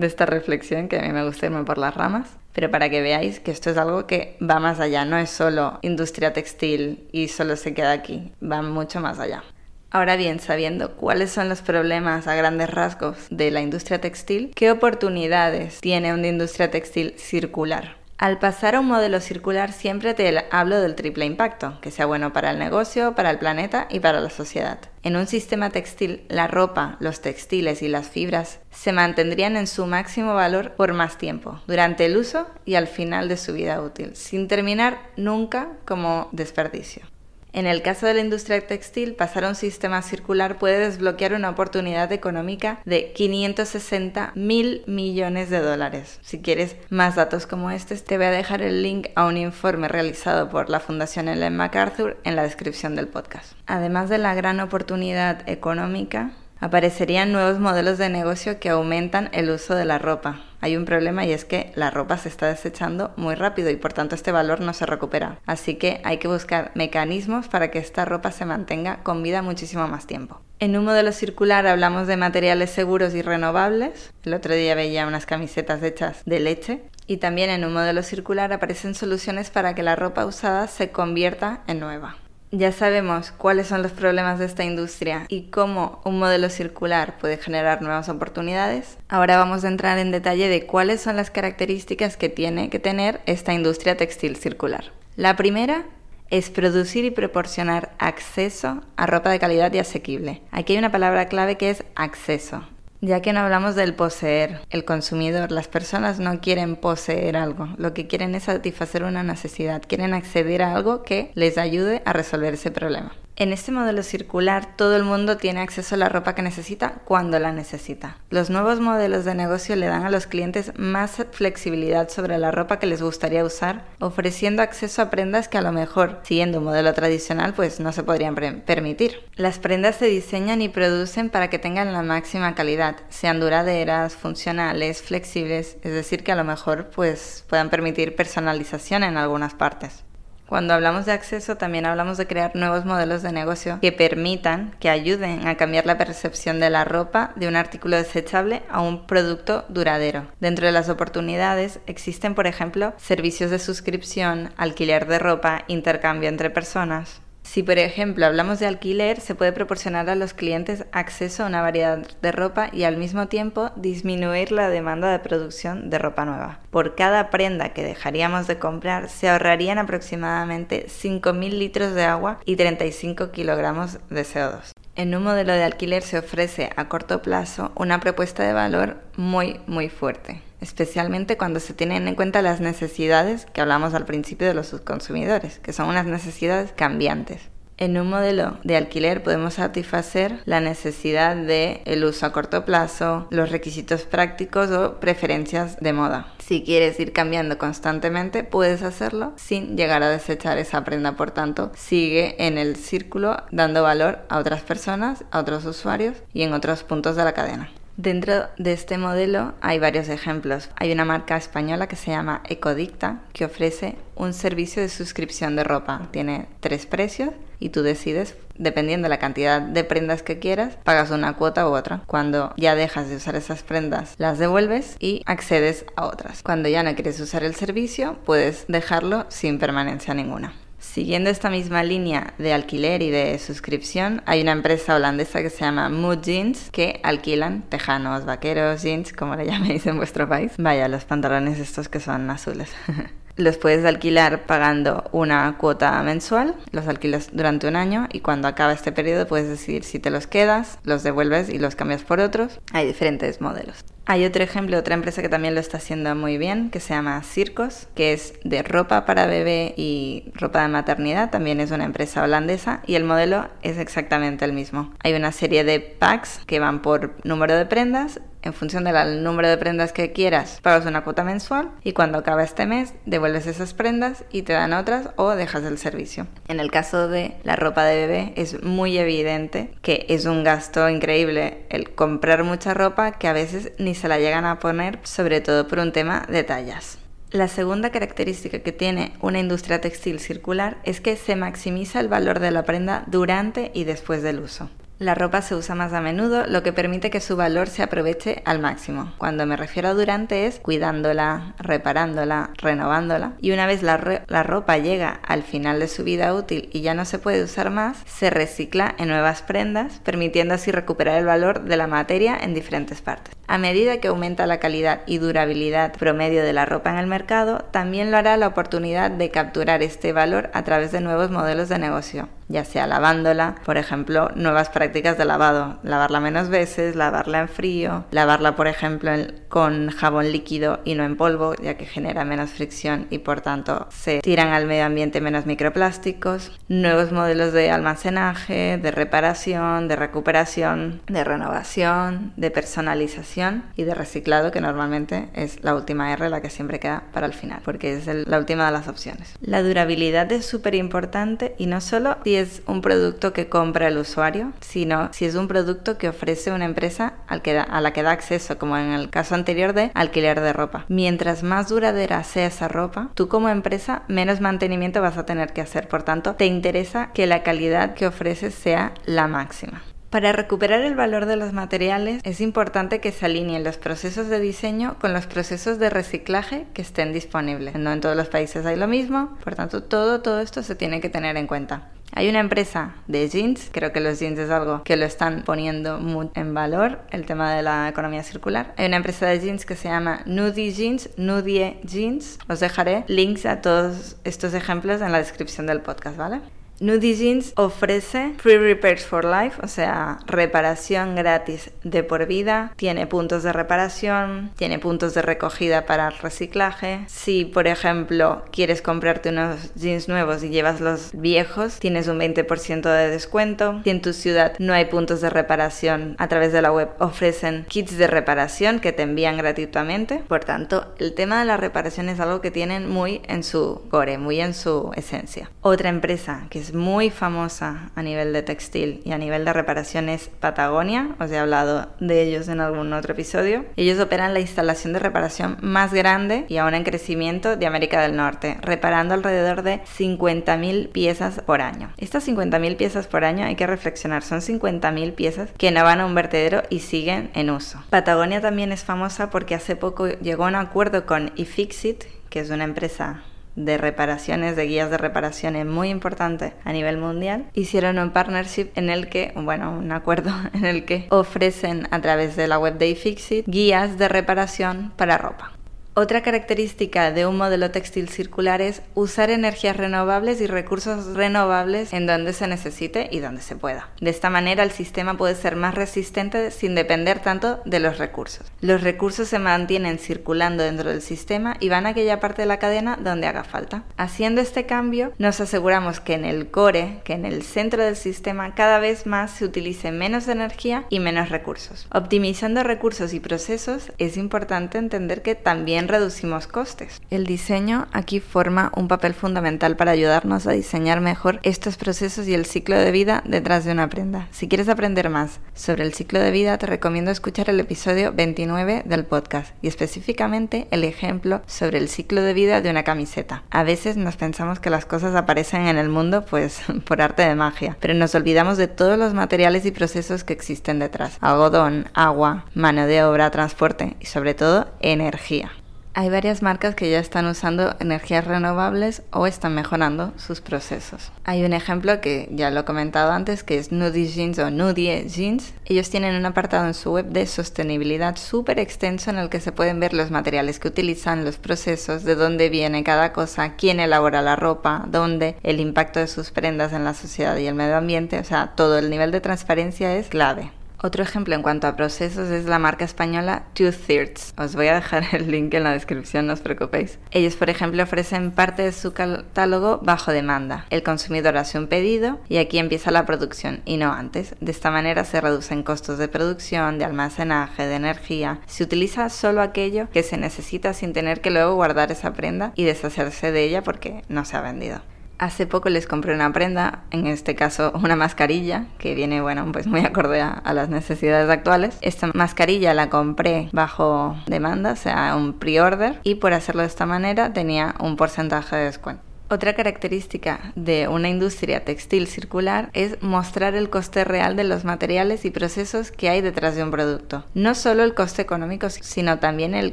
de 0.00 0.06
esta 0.06 0.26
reflexión 0.26 0.88
que 0.88 0.98
a 0.98 1.02
mí 1.02 1.12
me 1.12 1.24
gusta 1.24 1.46
irme 1.46 1.64
por 1.64 1.78
las 1.78 1.94
ramas. 1.94 2.28
Pero 2.52 2.70
para 2.70 2.90
que 2.90 3.00
veáis 3.00 3.38
que 3.38 3.52
esto 3.52 3.70
es 3.70 3.76
algo 3.76 4.06
que 4.06 4.36
va 4.42 4.58
más 4.58 4.80
allá, 4.80 5.04
no 5.04 5.16
es 5.16 5.30
solo 5.30 5.78
industria 5.82 6.32
textil 6.32 7.08
y 7.12 7.28
solo 7.28 7.56
se 7.56 7.74
queda 7.74 7.92
aquí, 7.92 8.32
va 8.42 8.62
mucho 8.62 9.00
más 9.00 9.18
allá. 9.18 9.44
Ahora 9.92 10.16
bien, 10.16 10.38
sabiendo 10.38 10.92
cuáles 10.92 11.30
son 11.32 11.48
los 11.48 11.62
problemas 11.62 12.28
a 12.28 12.36
grandes 12.36 12.70
rasgos 12.70 13.26
de 13.30 13.50
la 13.50 13.60
industria 13.60 14.00
textil, 14.00 14.52
¿qué 14.54 14.70
oportunidades 14.70 15.80
tiene 15.80 16.14
una 16.14 16.28
industria 16.28 16.70
textil 16.70 17.14
circular? 17.16 17.99
Al 18.20 18.38
pasar 18.38 18.74
a 18.74 18.80
un 18.80 18.86
modelo 18.86 19.18
circular 19.18 19.72
siempre 19.72 20.12
te 20.12 20.44
hablo 20.50 20.78
del 20.78 20.94
triple 20.94 21.24
impacto, 21.24 21.78
que 21.80 21.90
sea 21.90 22.04
bueno 22.04 22.34
para 22.34 22.50
el 22.50 22.58
negocio, 22.58 23.14
para 23.14 23.30
el 23.30 23.38
planeta 23.38 23.88
y 23.88 24.00
para 24.00 24.20
la 24.20 24.28
sociedad. 24.28 24.78
En 25.02 25.16
un 25.16 25.26
sistema 25.26 25.70
textil, 25.70 26.26
la 26.28 26.46
ropa, 26.46 26.98
los 27.00 27.22
textiles 27.22 27.80
y 27.80 27.88
las 27.88 28.10
fibras 28.10 28.60
se 28.70 28.92
mantendrían 28.92 29.56
en 29.56 29.66
su 29.66 29.86
máximo 29.86 30.34
valor 30.34 30.72
por 30.72 30.92
más 30.92 31.16
tiempo, 31.16 31.62
durante 31.66 32.04
el 32.04 32.18
uso 32.18 32.46
y 32.66 32.74
al 32.74 32.88
final 32.88 33.30
de 33.30 33.38
su 33.38 33.54
vida 33.54 33.80
útil, 33.80 34.14
sin 34.14 34.48
terminar 34.48 34.98
nunca 35.16 35.68
como 35.86 36.28
desperdicio. 36.32 37.06
En 37.52 37.66
el 37.66 37.82
caso 37.82 38.06
de 38.06 38.14
la 38.14 38.20
industria 38.20 38.66
textil, 38.66 39.14
pasar 39.14 39.44
a 39.44 39.48
un 39.48 39.54
sistema 39.54 40.02
circular 40.02 40.58
puede 40.58 40.78
desbloquear 40.78 41.34
una 41.34 41.50
oportunidad 41.50 42.12
económica 42.12 42.80
de 42.84 43.12
560 43.12 44.32
mil 44.34 44.82
millones 44.86 45.50
de 45.50 45.60
dólares. 45.60 46.20
Si 46.22 46.40
quieres 46.40 46.76
más 46.90 47.16
datos 47.16 47.46
como 47.46 47.70
este, 47.70 47.96
te 47.96 48.16
voy 48.16 48.26
a 48.26 48.30
dejar 48.30 48.62
el 48.62 48.82
link 48.82 49.08
a 49.14 49.26
un 49.26 49.36
informe 49.36 49.88
realizado 49.88 50.48
por 50.48 50.70
la 50.70 50.80
Fundación 50.80 51.28
Ellen 51.28 51.56
MacArthur 51.56 52.18
en 52.24 52.36
la 52.36 52.42
descripción 52.42 52.94
del 52.94 53.08
podcast. 53.08 53.52
Además 53.66 54.08
de 54.08 54.18
la 54.18 54.34
gran 54.34 54.60
oportunidad 54.60 55.48
económica, 55.48 56.32
aparecerían 56.60 57.32
nuevos 57.32 57.58
modelos 57.58 57.98
de 57.98 58.08
negocio 58.08 58.60
que 58.60 58.68
aumentan 58.68 59.30
el 59.32 59.50
uso 59.50 59.74
de 59.74 59.84
la 59.84 59.98
ropa. 59.98 60.40
Hay 60.60 60.76
un 60.76 60.84
problema 60.84 61.24
y 61.24 61.32
es 61.32 61.46
que 61.46 61.72
la 61.74 61.90
ropa 61.90 62.18
se 62.18 62.28
está 62.28 62.46
desechando 62.46 63.12
muy 63.16 63.34
rápido 63.34 63.70
y 63.70 63.76
por 63.76 63.94
tanto 63.94 64.14
este 64.14 64.30
valor 64.30 64.60
no 64.60 64.74
se 64.74 64.84
recupera. 64.84 65.38
Así 65.46 65.76
que 65.76 66.02
hay 66.04 66.18
que 66.18 66.28
buscar 66.28 66.70
mecanismos 66.74 67.48
para 67.48 67.70
que 67.70 67.78
esta 67.78 68.04
ropa 68.04 68.30
se 68.30 68.44
mantenga 68.44 69.02
con 69.02 69.22
vida 69.22 69.40
muchísimo 69.40 69.88
más 69.88 70.06
tiempo. 70.06 70.40
En 70.58 70.76
un 70.76 70.84
modelo 70.84 71.12
circular 71.12 71.66
hablamos 71.66 72.06
de 72.06 72.18
materiales 72.18 72.70
seguros 72.70 73.14
y 73.14 73.22
renovables. 73.22 74.12
El 74.24 74.34
otro 74.34 74.54
día 74.54 74.74
veía 74.74 75.06
unas 75.06 75.24
camisetas 75.24 75.82
hechas 75.82 76.22
de 76.26 76.40
leche. 76.40 76.82
Y 77.06 77.16
también 77.16 77.50
en 77.50 77.64
un 77.64 77.72
modelo 77.72 78.02
circular 78.02 78.52
aparecen 78.52 78.94
soluciones 78.94 79.50
para 79.50 79.74
que 79.74 79.82
la 79.82 79.96
ropa 79.96 80.26
usada 80.26 80.68
se 80.68 80.90
convierta 80.90 81.62
en 81.66 81.80
nueva. 81.80 82.16
Ya 82.52 82.72
sabemos 82.72 83.30
cuáles 83.30 83.68
son 83.68 83.82
los 83.82 83.92
problemas 83.92 84.40
de 84.40 84.46
esta 84.46 84.64
industria 84.64 85.24
y 85.28 85.50
cómo 85.50 86.00
un 86.04 86.18
modelo 86.18 86.50
circular 86.50 87.16
puede 87.18 87.36
generar 87.36 87.80
nuevas 87.80 88.08
oportunidades. 88.08 88.98
Ahora 89.08 89.36
vamos 89.36 89.62
a 89.62 89.68
entrar 89.68 89.98
en 89.98 90.10
detalle 90.10 90.48
de 90.48 90.66
cuáles 90.66 91.00
son 91.00 91.14
las 91.14 91.30
características 91.30 92.16
que 92.16 92.28
tiene 92.28 92.68
que 92.68 92.80
tener 92.80 93.20
esta 93.26 93.54
industria 93.54 93.96
textil 93.96 94.34
circular. 94.34 94.86
La 95.14 95.36
primera 95.36 95.84
es 96.30 96.50
producir 96.50 97.04
y 97.04 97.12
proporcionar 97.12 97.92
acceso 97.98 98.82
a 98.96 99.06
ropa 99.06 99.30
de 99.30 99.38
calidad 99.38 99.72
y 99.72 99.78
asequible. 99.78 100.42
Aquí 100.50 100.72
hay 100.72 100.80
una 100.80 100.90
palabra 100.90 101.26
clave 101.26 101.56
que 101.56 101.70
es 101.70 101.84
acceso. 101.94 102.64
Ya 103.02 103.22
que 103.22 103.32
no 103.32 103.40
hablamos 103.40 103.76
del 103.76 103.94
poseer, 103.94 104.60
el 104.68 104.84
consumidor, 104.84 105.52
las 105.52 105.68
personas 105.68 106.20
no 106.20 106.38
quieren 106.40 106.76
poseer 106.76 107.34
algo, 107.34 107.68
lo 107.78 107.94
que 107.94 108.06
quieren 108.06 108.34
es 108.34 108.42
satisfacer 108.42 109.04
una 109.04 109.22
necesidad, 109.22 109.82
quieren 109.86 110.12
acceder 110.12 110.60
a 110.60 110.74
algo 110.74 111.02
que 111.02 111.30
les 111.34 111.56
ayude 111.56 112.02
a 112.04 112.12
resolver 112.12 112.52
ese 112.52 112.70
problema. 112.70 113.12
En 113.40 113.54
este 113.54 113.72
modelo 113.72 114.02
circular, 114.02 114.76
todo 114.76 114.96
el 114.96 115.02
mundo 115.02 115.38
tiene 115.38 115.62
acceso 115.62 115.94
a 115.94 115.98
la 115.98 116.10
ropa 116.10 116.34
que 116.34 116.42
necesita 116.42 116.96
cuando 117.06 117.38
la 117.38 117.52
necesita. 117.52 118.18
Los 118.28 118.50
nuevos 118.50 118.80
modelos 118.80 119.24
de 119.24 119.34
negocio 119.34 119.76
le 119.76 119.86
dan 119.86 120.04
a 120.04 120.10
los 120.10 120.26
clientes 120.26 120.72
más 120.76 121.24
flexibilidad 121.32 122.10
sobre 122.10 122.36
la 122.36 122.50
ropa 122.50 122.78
que 122.78 122.86
les 122.86 123.00
gustaría 123.00 123.42
usar, 123.42 123.86
ofreciendo 123.98 124.60
acceso 124.60 125.00
a 125.00 125.08
prendas 125.08 125.48
que 125.48 125.56
a 125.56 125.62
lo 125.62 125.72
mejor, 125.72 126.20
siguiendo 126.22 126.58
un 126.58 126.64
modelo 126.64 126.92
tradicional, 126.92 127.54
pues 127.54 127.80
no 127.80 127.92
se 127.92 128.02
podrían 128.02 128.34
permitir. 128.66 129.24
Las 129.36 129.58
prendas 129.58 129.96
se 129.96 130.04
diseñan 130.04 130.60
y 130.60 130.68
producen 130.68 131.30
para 131.30 131.48
que 131.48 131.58
tengan 131.58 131.94
la 131.94 132.02
máxima 132.02 132.54
calidad, 132.54 132.96
sean 133.08 133.40
duraderas, 133.40 134.16
funcionales, 134.16 135.00
flexibles, 135.00 135.78
es 135.80 135.94
decir, 135.94 136.24
que 136.24 136.32
a 136.32 136.36
lo 136.36 136.44
mejor 136.44 136.90
pues 136.90 137.46
puedan 137.48 137.70
permitir 137.70 138.14
personalización 138.16 139.02
en 139.02 139.16
algunas 139.16 139.54
partes. 139.54 140.04
Cuando 140.50 140.74
hablamos 140.74 141.06
de 141.06 141.12
acceso 141.12 141.56
también 141.56 141.86
hablamos 141.86 142.18
de 142.18 142.26
crear 142.26 142.56
nuevos 142.56 142.84
modelos 142.84 143.22
de 143.22 143.30
negocio 143.30 143.78
que 143.80 143.92
permitan, 143.92 144.74
que 144.80 144.90
ayuden 144.90 145.46
a 145.46 145.56
cambiar 145.56 145.86
la 145.86 145.96
percepción 145.96 146.58
de 146.58 146.70
la 146.70 146.84
ropa 146.84 147.30
de 147.36 147.46
un 147.46 147.54
artículo 147.54 147.96
desechable 147.96 148.64
a 148.68 148.80
un 148.80 149.06
producto 149.06 149.64
duradero. 149.68 150.26
Dentro 150.40 150.66
de 150.66 150.72
las 150.72 150.88
oportunidades 150.88 151.78
existen, 151.86 152.34
por 152.34 152.48
ejemplo, 152.48 152.94
servicios 152.96 153.52
de 153.52 153.60
suscripción, 153.60 154.52
alquiler 154.56 155.06
de 155.06 155.20
ropa, 155.20 155.62
intercambio 155.68 156.28
entre 156.28 156.50
personas. 156.50 157.20
Si, 157.50 157.64
por 157.64 157.78
ejemplo, 157.78 158.26
hablamos 158.26 158.60
de 158.60 158.68
alquiler, 158.68 159.20
se 159.20 159.34
puede 159.34 159.50
proporcionar 159.50 160.08
a 160.08 160.14
los 160.14 160.34
clientes 160.34 160.84
acceso 160.92 161.42
a 161.42 161.48
una 161.48 161.62
variedad 161.62 161.98
de 162.22 162.30
ropa 162.30 162.68
y 162.72 162.84
al 162.84 162.96
mismo 162.96 163.26
tiempo 163.26 163.72
disminuir 163.74 164.52
la 164.52 164.68
demanda 164.68 165.10
de 165.10 165.18
producción 165.18 165.90
de 165.90 165.98
ropa 165.98 166.24
nueva. 166.24 166.60
Por 166.70 166.94
cada 166.94 167.28
prenda 167.30 167.70
que 167.70 167.82
dejaríamos 167.82 168.46
de 168.46 168.60
comprar, 168.60 169.08
se 169.08 169.28
ahorrarían 169.28 169.78
aproximadamente 169.78 170.86
5.000 170.86 171.50
litros 171.50 171.92
de 171.92 172.04
agua 172.04 172.38
y 172.44 172.54
35 172.54 173.32
kilogramos 173.32 173.98
de 174.10 174.22
CO2. 174.22 174.70
En 174.94 175.12
un 175.16 175.24
modelo 175.24 175.52
de 175.52 175.64
alquiler 175.64 176.04
se 176.04 176.18
ofrece 176.18 176.70
a 176.76 176.88
corto 176.88 177.20
plazo 177.20 177.72
una 177.74 177.98
propuesta 177.98 178.44
de 178.44 178.52
valor 178.52 178.98
muy, 179.16 179.60
muy 179.66 179.88
fuerte 179.88 180.40
especialmente 180.60 181.36
cuando 181.36 181.60
se 181.60 181.74
tienen 181.74 182.08
en 182.08 182.14
cuenta 182.14 182.42
las 182.42 182.60
necesidades 182.60 183.46
que 183.46 183.60
hablamos 183.60 183.94
al 183.94 184.04
principio 184.04 184.46
de 184.46 184.54
los 184.54 184.70
consumidores, 184.84 185.58
que 185.58 185.72
son 185.72 185.88
unas 185.88 186.06
necesidades 186.06 186.72
cambiantes. 186.72 187.50
En 187.80 187.96
un 187.96 188.10
modelo 188.10 188.58
de 188.62 188.76
alquiler 188.76 189.22
podemos 189.22 189.54
satisfacer 189.54 190.42
la 190.44 190.60
necesidad 190.60 191.34
de 191.34 191.80
el 191.86 192.04
uso 192.04 192.26
a 192.26 192.32
corto 192.32 192.66
plazo, 192.66 193.26
los 193.30 193.50
requisitos 193.50 194.02
prácticos 194.02 194.70
o 194.70 195.00
preferencias 195.00 195.78
de 195.80 195.94
moda. 195.94 196.34
Si 196.38 196.62
quieres 196.62 197.00
ir 197.00 197.14
cambiando 197.14 197.56
constantemente, 197.56 198.44
puedes 198.44 198.82
hacerlo 198.82 199.32
sin 199.36 199.78
llegar 199.78 200.02
a 200.02 200.10
desechar 200.10 200.58
esa 200.58 200.84
prenda. 200.84 201.16
Por 201.16 201.30
tanto, 201.30 201.72
sigue 201.74 202.46
en 202.46 202.58
el 202.58 202.76
círculo 202.76 203.44
dando 203.50 203.82
valor 203.82 204.26
a 204.28 204.38
otras 204.38 204.60
personas, 204.60 205.24
a 205.30 205.38
otros 205.38 205.64
usuarios 205.64 206.18
y 206.34 206.42
en 206.42 206.52
otros 206.52 206.84
puntos 206.84 207.16
de 207.16 207.24
la 207.24 207.32
cadena. 207.32 207.70
Dentro 208.02 208.48
de 208.56 208.72
este 208.72 208.96
modelo 208.96 209.52
hay 209.60 209.78
varios 209.78 210.08
ejemplos. 210.08 210.70
Hay 210.76 210.90
una 210.90 211.04
marca 211.04 211.36
española 211.36 211.86
que 211.86 211.96
se 211.96 212.10
llama 212.10 212.40
Ecodicta 212.48 213.20
que 213.34 213.44
ofrece 213.44 213.94
un 214.16 214.32
servicio 214.32 214.80
de 214.80 214.88
suscripción 214.88 215.54
de 215.54 215.64
ropa. 215.64 216.08
Tiene 216.10 216.46
tres 216.60 216.86
precios 216.86 217.28
y 217.58 217.68
tú 217.68 217.82
decides, 217.82 218.36
dependiendo 218.56 219.04
de 219.04 219.10
la 219.10 219.18
cantidad 219.18 219.60
de 219.60 219.84
prendas 219.84 220.22
que 220.22 220.38
quieras, 220.38 220.78
pagas 220.82 221.10
una 221.10 221.34
cuota 221.34 221.68
u 221.68 221.76
otra. 221.76 222.00
Cuando 222.06 222.54
ya 222.56 222.74
dejas 222.74 223.10
de 223.10 223.16
usar 223.16 223.36
esas 223.36 223.62
prendas, 223.62 224.14
las 224.16 224.38
devuelves 224.38 224.96
y 224.98 225.22
accedes 225.26 225.84
a 225.94 226.06
otras. 226.06 226.42
Cuando 226.42 226.70
ya 226.70 226.82
no 226.82 226.94
quieres 226.94 227.20
usar 227.20 227.44
el 227.44 227.54
servicio, 227.54 228.16
puedes 228.24 228.64
dejarlo 228.66 229.26
sin 229.28 229.58
permanencia 229.58 230.14
ninguna. 230.14 230.54
Siguiendo 230.92 231.30
esta 231.30 231.50
misma 231.50 231.84
línea 231.84 232.34
de 232.38 232.52
alquiler 232.52 233.00
y 233.00 233.10
de 233.10 233.38
suscripción, 233.38 234.22
hay 234.26 234.42
una 234.42 234.50
empresa 234.50 234.96
holandesa 234.96 235.40
que 235.40 235.48
se 235.48 235.60
llama 235.60 235.88
Mood 235.88 236.18
Jeans 236.20 236.68
que 236.72 236.98
alquilan 237.04 237.62
tejanos, 237.68 238.24
vaqueros, 238.24 238.82
jeans, 238.82 239.12
como 239.12 239.36
le 239.36 239.46
llaméis 239.46 239.86
en 239.86 239.98
vuestro 239.98 240.28
país. 240.28 240.50
Vaya, 240.58 240.88
los 240.88 241.04
pantalones 241.04 241.60
estos 241.60 241.88
que 241.88 242.00
son 242.00 242.28
azules. 242.28 242.72
los 243.36 243.56
puedes 243.56 243.84
alquilar 243.84 244.46
pagando 244.46 245.04
una 245.12 245.56
cuota 245.58 246.02
mensual, 246.02 246.56
los 246.72 246.88
alquilas 246.88 247.28
durante 247.32 247.68
un 247.68 247.76
año 247.76 248.08
y 248.12 248.18
cuando 248.18 248.48
acaba 248.48 248.72
este 248.72 248.90
periodo 248.90 249.28
puedes 249.28 249.48
decidir 249.48 249.84
si 249.84 250.00
te 250.00 250.10
los 250.10 250.26
quedas, 250.26 250.80
los 250.82 251.04
devuelves 251.04 251.50
y 251.50 251.60
los 251.60 251.76
cambias 251.76 252.02
por 252.02 252.18
otros. 252.18 252.58
Hay 252.72 252.88
diferentes 252.88 253.40
modelos. 253.40 253.84
Hay 254.10 254.24
otro 254.24 254.42
ejemplo, 254.42 254.76
otra 254.76 254.94
empresa 254.96 255.22
que 255.22 255.28
también 255.28 255.54
lo 255.54 255.60
está 255.60 255.76
haciendo 255.76 256.12
muy 256.16 256.36
bien, 256.36 256.70
que 256.70 256.80
se 256.80 256.94
llama 256.94 257.22
Circos, 257.22 257.86
que 257.94 258.12
es 258.12 258.34
de 258.42 258.64
ropa 258.64 259.06
para 259.06 259.26
bebé 259.26 259.72
y 259.76 260.32
ropa 260.34 260.62
de 260.62 260.66
maternidad. 260.66 261.30
También 261.30 261.60
es 261.60 261.70
una 261.70 261.84
empresa 261.84 262.24
holandesa 262.24 262.82
y 262.88 262.96
el 262.96 263.04
modelo 263.04 263.46
es 263.62 263.78
exactamente 263.78 264.44
el 264.44 264.52
mismo. 264.52 264.92
Hay 265.04 265.14
una 265.14 265.30
serie 265.30 265.62
de 265.62 265.78
packs 265.78 266.40
que 266.48 266.58
van 266.58 266.82
por 266.82 267.24
número 267.24 267.54
de 267.54 267.66
prendas 267.66 268.20
en 268.42 268.54
función 268.54 268.84
del 268.84 269.22
número 269.22 269.48
de 269.48 269.58
prendas 269.58 269.92
que 269.92 270.12
quieras, 270.12 270.60
pagas 270.62 270.86
una 270.86 271.04
cuota 271.04 271.24
mensual 271.24 271.70
y 271.82 271.92
cuando 271.92 272.18
acaba 272.18 272.42
este 272.42 272.66
mes 272.66 272.94
devuelves 273.06 273.46
esas 273.46 273.74
prendas 273.74 274.24
y 274.30 274.42
te 274.42 274.52
dan 274.52 274.72
otras 274.72 275.10
o 275.16 275.30
dejas 275.30 275.64
el 275.64 275.78
servicio. 275.78 276.26
En 276.48 276.60
el 276.60 276.70
caso 276.70 277.08
de 277.08 277.36
la 277.44 277.56
ropa 277.56 277.84
de 277.84 278.06
bebé 278.06 278.32
es 278.36 278.62
muy 278.62 278.98
evidente 278.98 279.72
que 279.82 280.06
es 280.08 280.26
un 280.26 280.44
gasto 280.44 280.88
increíble 280.88 281.66
el 281.68 281.90
comprar 281.90 282.44
mucha 282.44 282.74
ropa 282.74 283.12
que 283.12 283.28
a 283.28 283.32
veces 283.32 283.72
ni 283.78 283.94
se 283.94 284.08
la 284.08 284.18
llegan 284.18 284.44
a 284.44 284.58
poner, 284.58 284.98
sobre 285.02 285.40
todo 285.40 285.68
por 285.68 285.78
un 285.78 285.92
tema 285.92 286.26
de 286.28 286.44
tallas. 286.44 286.98
La 287.30 287.46
segunda 287.46 287.90
característica 287.90 288.58
que 288.58 288.72
tiene 288.72 289.12
una 289.20 289.38
industria 289.38 289.80
textil 289.80 290.18
circular 290.18 290.78
es 290.82 291.00
que 291.00 291.14
se 291.16 291.36
maximiza 291.36 292.00
el 292.00 292.08
valor 292.08 292.40
de 292.40 292.50
la 292.50 292.64
prenda 292.64 293.04
durante 293.06 293.70
y 293.72 293.84
después 293.84 294.22
del 294.24 294.40
uso. 294.40 294.68
La 295.00 295.14
ropa 295.14 295.40
se 295.40 295.54
usa 295.54 295.74
más 295.74 295.94
a 295.94 296.02
menudo, 296.02 296.44
lo 296.46 296.62
que 296.62 296.74
permite 296.74 297.08
que 297.08 297.22
su 297.22 297.34
valor 297.34 297.68
se 297.68 297.82
aproveche 297.82 298.42
al 298.44 298.58
máximo. 298.58 299.14
Cuando 299.16 299.46
me 299.46 299.56
refiero 299.56 299.88
a 299.88 299.94
durante 299.94 300.46
es 300.46 300.60
cuidándola, 300.60 301.54
reparándola, 301.58 302.50
renovándola. 302.58 303.32
Y 303.40 303.52
una 303.52 303.64
vez 303.64 303.82
la, 303.82 303.96
ropa 303.96 304.76
llega 304.76 305.18
al 305.26 305.42
final 305.42 305.80
de 305.80 305.88
su 305.88 306.04
vida 306.04 306.34
útil 306.34 306.68
y 306.70 306.82
ya 306.82 306.92
no 306.92 307.06
se 307.06 307.18
puede 307.18 307.42
usar 307.42 307.70
más, 307.70 307.96
se 308.04 308.28
recicla 308.28 308.94
en 308.98 309.08
nuevas 309.08 309.40
prendas, 309.40 310.00
permitiendo 310.04 310.52
así 310.52 310.70
recuperar 310.70 311.18
el 311.18 311.24
valor 311.24 311.62
de 311.62 311.78
la 311.78 311.86
materia 311.86 312.36
en 312.38 312.52
diferentes 312.52 313.00
partes. 313.00 313.34
A 313.46 313.56
medida 313.56 314.00
que 314.00 314.08
aumenta 314.08 314.46
la 314.46 314.60
calidad 314.60 315.00
y 315.06 315.16
durabilidad 315.16 315.94
promedio 315.94 316.42
de 316.42 316.52
la 316.52 316.66
ropa 316.66 316.90
en 316.90 316.98
el 316.98 317.06
mercado, 317.06 317.64
también 317.70 318.10
lo 318.10 318.18
hará 318.18 318.36
la 318.36 318.48
oportunidad 318.48 319.10
de 319.10 319.30
capturar 319.30 319.82
este 319.82 320.12
valor 320.12 320.50
a 320.52 320.62
través 320.62 320.92
de 320.92 321.00
nuevos 321.00 321.30
modelos 321.30 321.70
de 321.70 321.78
negocio 321.78 322.28
ya 322.50 322.64
sea 322.64 322.86
lavándola, 322.86 323.54
por 323.64 323.78
ejemplo, 323.78 324.30
nuevas 324.34 324.68
prácticas 324.68 325.16
de 325.16 325.24
lavado, 325.24 325.78
lavarla 325.82 326.20
menos 326.20 326.48
veces, 326.48 326.96
lavarla 326.96 327.40
en 327.40 327.48
frío, 327.48 328.04
lavarla, 328.10 328.56
por 328.56 328.66
ejemplo, 328.66 329.12
con 329.48 329.90
jabón 329.90 330.32
líquido 330.32 330.80
y 330.84 330.94
no 330.94 331.04
en 331.04 331.16
polvo, 331.16 331.54
ya 331.54 331.74
que 331.74 331.86
genera 331.86 332.24
menos 332.24 332.50
fricción 332.50 333.06
y 333.10 333.18
por 333.18 333.40
tanto 333.40 333.86
se 333.90 334.20
tiran 334.20 334.48
al 334.48 334.66
medio 334.66 334.84
ambiente 334.84 335.20
menos 335.20 335.46
microplásticos, 335.46 336.58
nuevos 336.68 337.12
modelos 337.12 337.52
de 337.52 337.70
almacenaje, 337.70 338.78
de 338.78 338.90
reparación, 338.90 339.88
de 339.88 339.96
recuperación, 339.96 341.02
de 341.06 341.24
renovación, 341.24 342.32
de 342.36 342.50
personalización 342.50 343.64
y 343.76 343.84
de 343.84 343.94
reciclado, 343.94 344.50
que 344.50 344.60
normalmente 344.60 345.28
es 345.34 345.62
la 345.62 345.74
última 345.74 346.12
R, 346.12 346.28
la 346.28 346.40
que 346.40 346.50
siempre 346.50 346.80
queda 346.80 347.04
para 347.12 347.26
el 347.26 347.32
final, 347.32 347.60
porque 347.64 347.96
es 347.96 348.06
la 348.06 348.38
última 348.38 348.66
de 348.66 348.72
las 348.72 348.88
opciones. 348.88 349.34
La 349.40 349.62
durabilidad 349.62 350.30
es 350.32 350.46
súper 350.46 350.74
importante 350.74 351.54
y 351.58 351.66
no 351.66 351.80
solo 351.80 352.18
es 352.40 352.62
un 352.66 352.82
producto 352.82 353.32
que 353.32 353.48
compra 353.48 353.88
el 353.88 353.98
usuario, 353.98 354.52
sino 354.60 355.08
si 355.12 355.24
es 355.24 355.34
un 355.34 355.48
producto 355.48 355.98
que 355.98 356.08
ofrece 356.08 356.52
una 356.52 356.64
empresa 356.64 357.14
al 357.26 357.42
que 357.42 357.58
a 357.58 357.80
la 357.80 357.92
que 357.92 358.02
da 358.02 358.10
acceso, 358.10 358.58
como 358.58 358.76
en 358.76 358.92
el 358.92 359.10
caso 359.10 359.34
anterior 359.34 359.72
de 359.72 359.90
alquiler 359.94 360.40
de 360.40 360.52
ropa. 360.52 360.84
Mientras 360.88 361.42
más 361.42 361.68
duradera 361.68 362.24
sea 362.24 362.46
esa 362.46 362.68
ropa, 362.68 363.10
tú 363.14 363.28
como 363.28 363.48
empresa 363.48 364.02
menos 364.08 364.40
mantenimiento 364.40 365.02
vas 365.02 365.18
a 365.18 365.26
tener 365.26 365.52
que 365.52 365.60
hacer. 365.60 365.88
Por 365.88 366.02
tanto, 366.02 366.34
te 366.34 366.46
interesa 366.46 367.10
que 367.12 367.26
la 367.26 367.42
calidad 367.42 367.94
que 367.94 368.06
ofreces 368.06 368.54
sea 368.54 368.94
la 369.04 369.28
máxima. 369.28 369.82
Para 370.10 370.32
recuperar 370.32 370.80
el 370.80 370.96
valor 370.96 371.26
de 371.26 371.36
los 371.36 371.52
materiales 371.52 372.20
es 372.24 372.40
importante 372.40 373.00
que 373.00 373.12
se 373.12 373.26
alineen 373.26 373.62
los 373.62 373.76
procesos 373.76 374.26
de 374.26 374.40
diseño 374.40 374.96
con 375.00 375.12
los 375.12 375.28
procesos 375.28 375.78
de 375.78 375.88
reciclaje 375.88 376.66
que 376.74 376.82
estén 376.82 377.12
disponibles. 377.12 377.76
No 377.76 377.92
en 377.92 378.00
todos 378.00 378.16
los 378.16 378.26
países 378.26 378.66
hay 378.66 378.74
lo 378.74 378.88
mismo, 378.88 379.38
por 379.44 379.54
tanto 379.54 379.84
todo, 379.84 380.20
todo 380.20 380.40
esto 380.40 380.64
se 380.64 380.74
tiene 380.74 381.00
que 381.00 381.10
tener 381.10 381.36
en 381.36 381.46
cuenta. 381.46 381.90
Hay 382.12 382.28
una 382.28 382.40
empresa 382.40 382.94
de 383.06 383.28
jeans, 383.28 383.70
creo 383.72 383.92
que 383.92 384.00
los 384.00 384.18
jeans 384.18 384.38
es 384.38 384.50
algo 384.50 384.82
que 384.82 384.96
lo 384.96 385.04
están 385.04 385.42
poniendo 385.44 385.98
muy 386.00 386.28
en 386.34 386.54
valor, 386.54 387.00
el 387.10 387.24
tema 387.24 387.54
de 387.54 387.62
la 387.62 387.88
economía 387.88 388.22
circular. 388.22 388.74
Hay 388.76 388.86
una 388.86 388.96
empresa 388.96 389.26
de 389.26 389.38
jeans 389.40 389.64
que 389.64 389.76
se 389.76 389.88
llama 389.88 390.22
Nudie 390.26 390.72
Jeans, 390.72 391.10
Nudie 391.16 391.78
Jeans. 391.84 392.38
Os 392.48 392.60
dejaré 392.60 393.04
links 393.06 393.46
a 393.46 393.60
todos 393.60 394.16
estos 394.24 394.54
ejemplos 394.54 395.00
en 395.00 395.12
la 395.12 395.18
descripción 395.18 395.66
del 395.66 395.80
podcast, 395.80 396.16
¿vale? 396.16 396.40
Nudie 396.80 397.14
Jeans 397.14 397.52
ofrece 397.56 398.32
Free 398.38 398.56
Repairs 398.56 399.04
for 399.04 399.26
Life, 399.26 399.60
o 399.62 399.68
sea, 399.68 400.18
reparación 400.26 401.14
gratis 401.14 401.72
de 401.84 402.02
por 402.02 402.26
vida. 402.26 402.72
Tiene 402.76 403.06
puntos 403.06 403.42
de 403.42 403.52
reparación, 403.52 404.50
tiene 404.56 404.78
puntos 404.78 405.12
de 405.12 405.20
recogida 405.20 405.84
para 405.84 406.08
reciclaje. 406.08 407.04
Si, 407.06 407.44
por 407.44 407.66
ejemplo, 407.66 408.42
quieres 408.50 408.80
comprarte 408.80 409.28
unos 409.28 409.74
jeans 409.74 410.08
nuevos 410.08 410.42
y 410.42 410.48
llevas 410.48 410.80
los 410.80 411.10
viejos, 411.12 411.78
tienes 411.80 412.08
un 412.08 412.18
20% 412.18 412.80
de 412.82 413.10
descuento. 413.10 413.82
Si 413.84 413.90
en 413.90 414.00
tu 414.00 414.14
ciudad 414.14 414.54
no 414.58 414.72
hay 414.72 414.86
puntos 414.86 415.20
de 415.20 415.28
reparación, 415.28 416.16
a 416.16 416.28
través 416.28 416.50
de 416.50 416.62
la 416.62 416.72
web 416.72 416.88
ofrecen 416.98 417.66
kits 417.68 417.98
de 417.98 418.06
reparación 418.06 418.80
que 418.80 418.92
te 418.92 419.02
envían 419.02 419.36
gratuitamente. 419.36 420.22
Por 420.26 420.44
tanto, 420.44 420.94
el 420.98 421.12
tema 421.12 421.40
de 421.40 421.44
la 421.44 421.58
reparación 421.58 422.08
es 422.08 422.20
algo 422.20 422.40
que 422.40 422.50
tienen 422.50 422.88
muy 422.88 423.20
en 423.28 423.44
su 423.44 423.82
core, 423.90 424.16
muy 424.16 424.40
en 424.40 424.54
su 424.54 424.92
esencia. 424.96 425.50
Otra 425.60 425.90
empresa 425.90 426.46
que 426.48 426.58
es 426.58 426.69
muy 426.74 427.10
famosa 427.10 427.90
a 427.94 428.02
nivel 428.02 428.32
de 428.32 428.42
textil 428.42 429.02
y 429.04 429.12
a 429.12 429.18
nivel 429.18 429.44
de 429.44 429.52
reparaciones 429.52 430.30
Patagonia, 430.40 431.14
os 431.18 431.30
he 431.30 431.38
hablado 431.38 431.88
de 432.00 432.22
ellos 432.22 432.48
en 432.48 432.60
algún 432.60 432.92
otro 432.92 433.12
episodio. 433.12 433.64
Ellos 433.76 434.00
operan 434.00 434.34
la 434.34 434.40
instalación 434.40 434.92
de 434.92 434.98
reparación 434.98 435.58
más 435.60 435.92
grande 435.92 436.46
y 436.48 436.56
aún 436.56 436.74
en 436.74 436.84
crecimiento 436.84 437.56
de 437.56 437.66
América 437.66 438.02
del 438.02 438.16
Norte, 438.16 438.58
reparando 438.62 439.14
alrededor 439.14 439.62
de 439.62 439.80
50.000 439.98 440.88
piezas 440.90 441.40
por 441.44 441.60
año. 441.60 441.92
Estas 441.96 442.26
50.000 442.28 442.76
piezas 442.76 443.06
por 443.06 443.24
año 443.24 443.46
hay 443.46 443.56
que 443.56 443.66
reflexionar, 443.66 444.22
son 444.22 444.40
50.000 444.40 445.14
piezas 445.14 445.50
que 445.56 445.70
no 445.70 445.84
van 445.84 446.00
a 446.00 446.06
un 446.06 446.14
vertedero 446.14 446.62
y 446.70 446.80
siguen 446.80 447.30
en 447.34 447.50
uso. 447.50 447.82
Patagonia 447.90 448.40
también 448.40 448.72
es 448.72 448.84
famosa 448.84 449.30
porque 449.30 449.54
hace 449.54 449.76
poco 449.76 450.08
llegó 450.08 450.44
a 450.44 450.48
un 450.48 450.54
acuerdo 450.56 451.06
con 451.06 451.32
iFixit, 451.36 452.04
que 452.28 452.40
es 452.40 452.50
una 452.50 452.64
empresa 452.64 453.22
de 453.64 453.78
reparaciones, 453.78 454.56
de 454.56 454.66
guías 454.66 454.90
de 454.90 454.98
reparaciones 454.98 455.66
muy 455.66 455.90
importante 455.90 456.52
a 456.64 456.72
nivel 456.72 456.98
mundial, 456.98 457.46
hicieron 457.54 457.98
un 457.98 458.10
partnership 458.10 458.68
en 458.74 458.90
el 458.90 459.08
que, 459.08 459.32
bueno, 459.36 459.72
un 459.72 459.92
acuerdo 459.92 460.32
en 460.54 460.64
el 460.64 460.84
que 460.84 461.06
ofrecen 461.10 461.88
a 461.90 462.00
través 462.00 462.36
de 462.36 462.48
la 462.48 462.58
web 462.58 462.78
de 462.78 462.88
iFixit 462.88 463.46
guías 463.46 463.98
de 463.98 464.08
reparación 464.08 464.92
para 464.96 465.18
ropa. 465.18 465.59
Otra 465.94 466.22
característica 466.22 467.10
de 467.10 467.26
un 467.26 467.36
modelo 467.36 467.72
textil 467.72 468.08
circular 468.08 468.62
es 468.62 468.80
usar 468.94 469.28
energías 469.28 469.76
renovables 469.76 470.40
y 470.40 470.46
recursos 470.46 471.16
renovables 471.16 471.92
en 471.92 472.06
donde 472.06 472.32
se 472.32 472.46
necesite 472.46 473.08
y 473.10 473.18
donde 473.18 473.42
se 473.42 473.56
pueda. 473.56 473.88
De 474.00 474.08
esta 474.08 474.30
manera 474.30 474.62
el 474.62 474.70
sistema 474.70 475.16
puede 475.16 475.34
ser 475.34 475.56
más 475.56 475.74
resistente 475.74 476.52
sin 476.52 476.76
depender 476.76 477.18
tanto 477.18 477.60
de 477.64 477.80
los 477.80 477.98
recursos. 477.98 478.46
Los 478.60 478.82
recursos 478.82 479.26
se 479.26 479.40
mantienen 479.40 479.98
circulando 479.98 480.62
dentro 480.62 480.90
del 480.90 481.02
sistema 481.02 481.56
y 481.58 481.68
van 481.70 481.86
a 481.86 481.90
aquella 481.90 482.20
parte 482.20 482.42
de 482.42 482.46
la 482.46 482.60
cadena 482.60 482.96
donde 482.96 483.26
haga 483.26 483.42
falta. 483.42 483.82
Haciendo 483.96 484.40
este 484.40 484.66
cambio 484.66 485.12
nos 485.18 485.40
aseguramos 485.40 485.98
que 485.98 486.14
en 486.14 486.24
el 486.24 486.52
core, 486.52 487.00
que 487.02 487.14
en 487.14 487.24
el 487.24 487.42
centro 487.42 487.82
del 487.84 487.96
sistema 487.96 488.54
cada 488.54 488.78
vez 488.78 489.06
más 489.06 489.32
se 489.32 489.44
utilice 489.44 489.90
menos 489.90 490.28
energía 490.28 490.84
y 490.88 491.00
menos 491.00 491.30
recursos. 491.30 491.88
Optimizando 491.92 492.62
recursos 492.62 493.12
y 493.12 493.18
procesos 493.18 493.90
es 493.98 494.16
importante 494.16 494.78
entender 494.78 495.22
que 495.22 495.34
también 495.34 495.79
reducimos 495.88 496.46
costes. 496.46 497.00
El 497.10 497.26
diseño 497.26 497.86
aquí 497.92 498.20
forma 498.20 498.72
un 498.76 498.88
papel 498.88 499.14
fundamental 499.14 499.76
para 499.76 499.92
ayudarnos 499.92 500.46
a 500.46 500.52
diseñar 500.52 501.00
mejor 501.00 501.40
estos 501.42 501.76
procesos 501.76 502.28
y 502.28 502.34
el 502.34 502.46
ciclo 502.46 502.76
de 502.78 502.90
vida 502.90 503.22
detrás 503.26 503.64
de 503.64 503.72
una 503.72 503.88
prenda. 503.88 504.28
Si 504.30 504.48
quieres 504.48 504.68
aprender 504.68 505.10
más 505.10 505.40
sobre 505.54 505.84
el 505.84 505.94
ciclo 505.94 506.20
de 506.20 506.30
vida, 506.30 506.58
te 506.58 506.66
recomiendo 506.66 507.10
escuchar 507.10 507.50
el 507.50 507.60
episodio 507.60 508.12
29 508.12 508.82
del 508.84 509.04
podcast 509.04 509.54
y 509.62 509.68
específicamente 509.68 510.68
el 510.70 510.84
ejemplo 510.84 511.42
sobre 511.46 511.78
el 511.78 511.88
ciclo 511.88 512.22
de 512.22 512.34
vida 512.34 512.60
de 512.60 512.70
una 512.70 512.84
camiseta. 512.84 513.42
A 513.50 513.62
veces 513.62 513.96
nos 513.96 514.16
pensamos 514.16 514.60
que 514.60 514.70
las 514.70 514.86
cosas 514.86 515.14
aparecen 515.14 515.66
en 515.66 515.78
el 515.78 515.88
mundo 515.88 516.24
pues 516.24 516.60
por 516.84 517.02
arte 517.02 517.22
de 517.22 517.34
magia, 517.34 517.76
pero 517.80 517.94
nos 517.94 518.14
olvidamos 518.14 518.58
de 518.58 518.68
todos 518.68 518.98
los 518.98 519.14
materiales 519.14 519.66
y 519.66 519.70
procesos 519.70 520.24
que 520.24 520.32
existen 520.32 520.78
detrás. 520.78 521.16
Algodón, 521.20 521.88
agua, 521.94 522.44
mano 522.54 522.86
de 522.86 523.02
obra, 523.04 523.30
transporte 523.30 523.96
y 524.00 524.06
sobre 524.06 524.34
todo 524.34 524.68
energía. 524.80 525.52
Hay 525.92 526.08
varias 526.08 526.40
marcas 526.40 526.76
que 526.76 526.88
ya 526.88 527.00
están 527.00 527.26
usando 527.26 527.74
energías 527.80 528.24
renovables 528.24 529.02
o 529.10 529.26
están 529.26 529.56
mejorando 529.56 530.12
sus 530.16 530.40
procesos. 530.40 531.10
Hay 531.24 531.44
un 531.44 531.52
ejemplo 531.52 532.00
que 532.00 532.28
ya 532.30 532.50
lo 532.50 532.60
he 532.60 532.64
comentado 532.64 533.10
antes, 533.10 533.42
que 533.42 533.58
es 533.58 533.72
Nudie 533.72 534.06
Jeans 534.06 534.38
o 534.38 534.50
Nudie 534.50 535.08
Jeans. 535.08 535.52
Ellos 535.64 535.90
tienen 535.90 536.14
un 536.14 536.26
apartado 536.26 536.64
en 536.66 536.74
su 536.74 536.92
web 536.92 537.06
de 537.06 537.26
sostenibilidad 537.26 538.16
súper 538.16 538.60
extenso 538.60 539.10
en 539.10 539.18
el 539.18 539.30
que 539.30 539.40
se 539.40 539.50
pueden 539.50 539.80
ver 539.80 539.92
los 539.92 540.12
materiales 540.12 540.60
que 540.60 540.68
utilizan, 540.68 541.24
los 541.24 541.38
procesos, 541.38 542.04
de 542.04 542.14
dónde 542.14 542.50
viene 542.50 542.84
cada 542.84 543.12
cosa, 543.12 543.56
quién 543.56 543.80
elabora 543.80 544.22
la 544.22 544.36
ropa, 544.36 544.84
dónde, 544.86 545.36
el 545.42 545.58
impacto 545.58 545.98
de 545.98 546.06
sus 546.06 546.30
prendas 546.30 546.72
en 546.72 546.84
la 546.84 546.94
sociedad 546.94 547.36
y 547.36 547.48
el 547.48 547.56
medio 547.56 547.76
ambiente. 547.76 548.20
O 548.20 548.24
sea, 548.24 548.52
todo 548.54 548.78
el 548.78 548.90
nivel 548.90 549.10
de 549.10 549.20
transparencia 549.20 549.96
es 549.96 550.08
clave. 550.08 550.52
Otro 550.82 551.02
ejemplo 551.02 551.34
en 551.34 551.42
cuanto 551.42 551.66
a 551.66 551.76
procesos 551.76 552.30
es 552.30 552.46
la 552.46 552.58
marca 552.58 552.86
española 552.86 553.44
Two 553.52 553.70
Thirds. 553.70 554.32
Os 554.38 554.56
voy 554.56 554.68
a 554.68 554.74
dejar 554.74 555.04
el 555.12 555.30
link 555.30 555.52
en 555.52 555.64
la 555.64 555.72
descripción, 555.72 556.26
no 556.26 556.32
os 556.32 556.40
preocupéis. 556.40 556.98
Ellos, 557.10 557.36
por 557.36 557.50
ejemplo, 557.50 557.82
ofrecen 557.82 558.30
parte 558.30 558.62
de 558.62 558.72
su 558.72 558.94
catálogo 558.94 559.80
bajo 559.82 560.10
demanda. 560.10 560.64
El 560.70 560.82
consumidor 560.82 561.36
hace 561.36 561.58
un 561.58 561.66
pedido 561.66 562.18
y 562.30 562.38
aquí 562.38 562.58
empieza 562.58 562.90
la 562.90 563.04
producción 563.04 563.60
y 563.66 563.76
no 563.76 563.92
antes. 563.92 564.34
De 564.40 564.52
esta 564.52 564.70
manera 564.70 565.04
se 565.04 565.20
reducen 565.20 565.62
costos 565.62 565.98
de 565.98 566.08
producción, 566.08 566.78
de 566.78 566.86
almacenaje, 566.86 567.66
de 567.66 567.74
energía. 567.74 568.40
Se 568.46 568.64
utiliza 568.64 569.10
solo 569.10 569.42
aquello 569.42 569.90
que 569.92 570.02
se 570.02 570.16
necesita 570.16 570.72
sin 570.72 570.94
tener 570.94 571.20
que 571.20 571.30
luego 571.30 571.56
guardar 571.56 571.92
esa 571.92 572.14
prenda 572.14 572.52
y 572.54 572.64
deshacerse 572.64 573.32
de 573.32 573.44
ella 573.44 573.62
porque 573.62 574.02
no 574.08 574.24
se 574.24 574.38
ha 574.38 574.40
vendido. 574.40 574.80
Hace 575.20 575.46
poco 575.46 575.68
les 575.68 575.86
compré 575.86 576.14
una 576.14 576.32
prenda, 576.32 576.84
en 576.90 577.06
este 577.06 577.34
caso 577.34 577.72
una 577.74 577.94
mascarilla, 577.94 578.64
que 578.78 578.94
viene, 578.94 579.20
bueno, 579.20 579.46
pues 579.52 579.66
muy 579.66 579.80
acorde 579.80 580.22
a, 580.22 580.42
las 580.54 580.70
necesidades 580.70 581.28
actuales. 581.28 581.76
Esta 581.82 582.10
mascarilla 582.14 582.72
la 582.72 582.88
compré 582.88 583.50
bajo 583.52 584.16
demanda, 584.26 584.72
o 584.72 584.76
sea, 584.76 585.14
un 585.16 585.34
pre-order, 585.34 586.00
y 586.04 586.14
por 586.14 586.32
hacerlo 586.32 586.62
de 586.62 586.68
esta 586.68 586.86
manera 586.86 587.34
tenía 587.34 587.74
un 587.80 587.96
porcentaje 587.96 588.56
de 588.56 588.64
descuento. 588.64 589.09
Otra 589.32 589.54
característica 589.54 590.52
de 590.56 590.88
una 590.88 591.08
industria 591.08 591.64
textil 591.64 592.08
circular 592.08 592.68
es 592.72 593.00
mostrar 593.00 593.54
el 593.54 593.70
coste 593.70 594.02
real 594.02 594.34
de 594.34 594.42
los 594.42 594.64
materiales 594.64 595.24
y 595.24 595.30
procesos 595.30 595.92
que 595.92 596.08
hay 596.08 596.20
detrás 596.20 596.56
de 596.56 596.64
un 596.64 596.72
producto. 596.72 597.24
No 597.34 597.54
solo 597.54 597.84
el 597.84 597.94
coste 597.94 598.22
económico, 598.22 598.68
sino 598.70 599.20
también 599.20 599.54
el 599.54 599.72